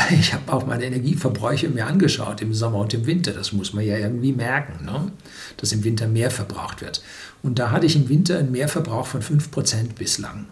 ich 0.10 0.34
habe 0.34 0.52
auch 0.52 0.66
meine 0.66 0.84
Energieverbräuche 0.84 1.68
mir 1.68 1.86
angeschaut 1.86 2.40
im 2.40 2.54
Sommer 2.54 2.78
und 2.78 2.94
im 2.94 3.06
Winter. 3.06 3.32
Das 3.32 3.52
muss 3.52 3.72
man 3.72 3.84
ja 3.84 3.96
irgendwie 3.96 4.32
merken, 4.32 4.84
ne? 4.84 5.12
dass 5.56 5.72
im 5.72 5.84
Winter 5.84 6.08
mehr 6.08 6.30
verbraucht 6.30 6.80
wird. 6.80 7.02
Und 7.42 7.58
da 7.58 7.70
hatte 7.70 7.86
ich 7.86 7.96
im 7.96 8.08
Winter 8.08 8.38
einen 8.38 8.52
Mehrverbrauch 8.52 9.06
von 9.06 9.22
5% 9.22 9.94
bislang. 9.98 10.46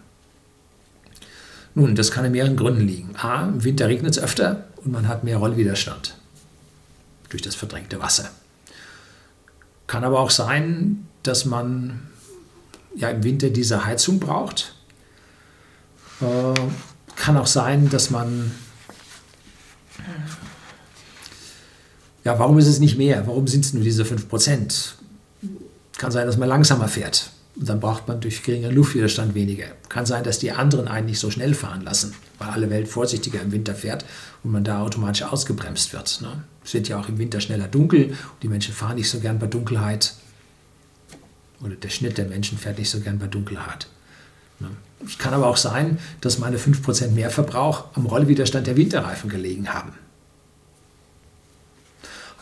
Nun, 1.75 1.95
das 1.95 2.11
kann 2.11 2.25
in 2.25 2.33
mehreren 2.33 2.55
Gründen 2.55 2.87
liegen. 2.87 3.15
A, 3.15 3.47
im 3.47 3.63
Winter 3.63 3.87
regnet 3.87 4.15
es 4.15 4.23
öfter 4.23 4.67
und 4.77 4.91
man 4.91 5.07
hat 5.07 5.23
mehr 5.23 5.37
Rollwiderstand 5.37 6.15
durch 7.29 7.41
das 7.41 7.55
verdrängte 7.55 7.99
Wasser. 7.99 8.29
Kann 9.87 10.03
aber 10.03 10.19
auch 10.19 10.29
sein, 10.29 11.07
dass 11.23 11.45
man 11.45 12.07
ja 12.95 13.09
im 13.09 13.23
Winter 13.23 13.49
diese 13.49 13.85
Heizung 13.85 14.19
braucht. 14.19 14.75
Äh, 16.21 16.53
kann 17.15 17.37
auch 17.37 17.47
sein, 17.47 17.89
dass 17.89 18.11
man 18.11 18.51
ja, 22.23 22.39
warum 22.39 22.57
ist 22.57 22.67
es 22.67 22.79
nicht 22.79 22.97
mehr? 22.97 23.27
Warum 23.27 23.47
sind 23.47 23.65
es 23.65 23.73
nur 23.73 23.83
diese 23.83 24.03
5%? 24.03 24.93
Kann 25.97 26.11
sein, 26.11 26.25
dass 26.25 26.37
man 26.37 26.49
langsamer 26.49 26.87
fährt. 26.87 27.31
Und 27.55 27.69
dann 27.69 27.79
braucht 27.79 28.07
man 28.07 28.19
durch 28.19 28.41
geringeren 28.41 28.73
Luftwiderstand 28.73 29.35
weniger. 29.35 29.65
Kann 29.89 30.05
sein, 30.05 30.23
dass 30.23 30.39
die 30.39 30.51
anderen 30.51 30.87
einen 30.87 31.05
nicht 31.05 31.19
so 31.19 31.29
schnell 31.29 31.53
fahren 31.53 31.81
lassen, 31.81 32.15
weil 32.39 32.49
alle 32.49 32.69
Welt 32.69 32.87
vorsichtiger 32.87 33.41
im 33.41 33.51
Winter 33.51 33.75
fährt 33.75 34.05
und 34.43 34.51
man 34.51 34.63
da 34.63 34.81
automatisch 34.81 35.23
ausgebremst 35.23 35.93
wird. 35.93 36.21
Ne? 36.21 36.43
Es 36.65 36.73
wird 36.73 36.87
ja 36.87 36.99
auch 36.99 37.09
im 37.09 37.19
Winter 37.19 37.41
schneller 37.41 37.67
dunkel 37.67 38.09
und 38.09 38.41
die 38.41 38.47
Menschen 38.47 38.73
fahren 38.73 38.95
nicht 38.95 39.09
so 39.09 39.19
gern 39.19 39.37
bei 39.37 39.47
Dunkelheit. 39.47 40.15
Oder 41.61 41.75
der 41.75 41.89
Schnitt 41.89 42.17
der 42.17 42.25
Menschen 42.25 42.57
fährt 42.57 42.79
nicht 42.79 42.89
so 42.89 42.99
gern 43.01 43.19
bei 43.19 43.27
Dunkelheit. 43.27 43.87
Ne? 44.59 44.69
Es 45.05 45.17
kann 45.19 45.33
aber 45.33 45.47
auch 45.47 45.57
sein, 45.57 45.99
dass 46.21 46.39
meine 46.39 46.57
5% 46.57 47.11
mehr 47.11 47.29
Verbrauch 47.29 47.85
am 47.93 48.07
Rollwiderstand 48.07 48.65
der 48.65 48.77
Winterreifen 48.77 49.29
gelegen 49.29 49.73
haben. 49.73 49.93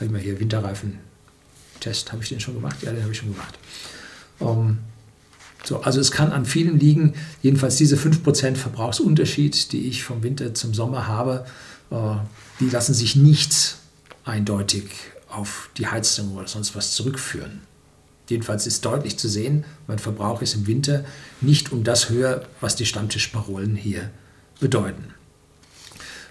Habe 0.01 0.07
ich 0.07 0.11
mal 0.13 0.19
hier 0.19 0.39
Winterreifen-Test, 0.39 2.11
habe 2.11 2.23
ich 2.23 2.29
den 2.29 2.39
schon 2.39 2.55
gemacht? 2.55 2.77
Ja, 2.81 2.91
den 2.91 3.03
habe 3.03 3.11
ich 3.11 3.19
schon 3.19 3.31
gemacht. 3.31 3.53
Ähm, 4.39 4.79
so, 5.63 5.81
also 5.81 5.99
es 5.99 6.09
kann 6.09 6.31
an 6.31 6.43
vielen 6.43 6.79
liegen, 6.79 7.13
jedenfalls 7.43 7.75
diese 7.75 7.97
5% 7.97 8.55
Verbrauchsunterschied, 8.55 9.71
die 9.71 9.87
ich 9.87 10.03
vom 10.03 10.23
Winter 10.23 10.55
zum 10.55 10.73
Sommer 10.73 11.07
habe, 11.07 11.45
äh, 11.91 12.15
die 12.59 12.69
lassen 12.71 12.95
sich 12.95 13.15
nicht 13.15 13.75
eindeutig 14.25 14.85
auf 15.29 15.69
die 15.77 15.85
Heizung 15.85 16.35
oder 16.35 16.47
sonst 16.47 16.75
was 16.75 16.93
zurückführen. 16.93 17.59
Jedenfalls 18.27 18.65
ist 18.65 18.83
deutlich 18.83 19.19
zu 19.19 19.29
sehen, 19.29 19.65
mein 19.85 19.99
Verbrauch 19.99 20.41
ist 20.41 20.55
im 20.55 20.65
Winter 20.65 21.05
nicht 21.41 21.71
um 21.71 21.83
das 21.83 22.09
höher, 22.09 22.47
was 22.59 22.75
die 22.75 22.87
Stammtischparolen 22.87 23.75
hier 23.75 24.09
bedeuten. 24.59 25.13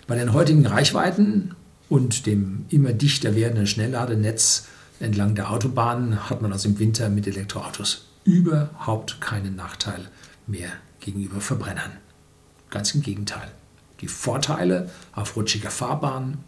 Bei 0.09 0.17
den 0.17 0.33
heutigen 0.33 0.67
Reichweiten 0.67 1.55
und 1.91 2.25
dem 2.25 2.65
immer 2.71 2.93
dichter 2.95 3.35
werdenden 3.35 3.67
Schnellladenetz 3.67 4.69
entlang 5.01 5.35
der 5.35 5.51
Autobahnen 5.51 6.31
hat 6.31 6.41
man 6.41 6.53
also 6.53 6.69
im 6.69 6.79
Winter 6.79 7.11
mit 7.11 7.27
Elektroautos 7.27 8.07
überhaupt 8.25 9.21
keinen 9.21 9.57
Nachteil 9.57 10.09
mehr 10.47 10.71
gegenüber 11.01 11.41
Verbrennern. 11.41 11.93
Ganz 12.71 12.95
im 12.95 13.03
Gegenteil. 13.03 13.51
Die 14.01 14.09
Vorteile 14.09 14.89
auf 15.13 15.37
rutschiger 15.37 15.71
Fahrbahn, 15.71 16.39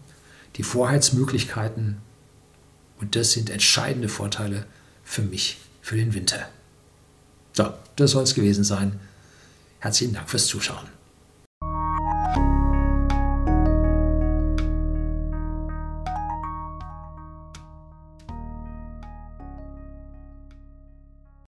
die 0.56 0.62
Vorheizmöglichkeiten 0.62 1.98
und 3.00 3.16
das 3.16 3.32
sind 3.32 3.50
entscheidende 3.50 4.08
Vorteile 4.08 4.64
für 5.02 5.22
mich 5.22 5.58
für 5.80 5.96
den 5.96 6.14
Winter. 6.14 6.48
So, 7.52 7.74
das 7.96 8.12
soll 8.12 8.22
es 8.22 8.34
gewesen 8.34 8.64
sein. 8.64 9.00
Herzlichen 9.80 10.14
Dank 10.14 10.30
fürs 10.30 10.46
Zuschauen. 10.46 11.01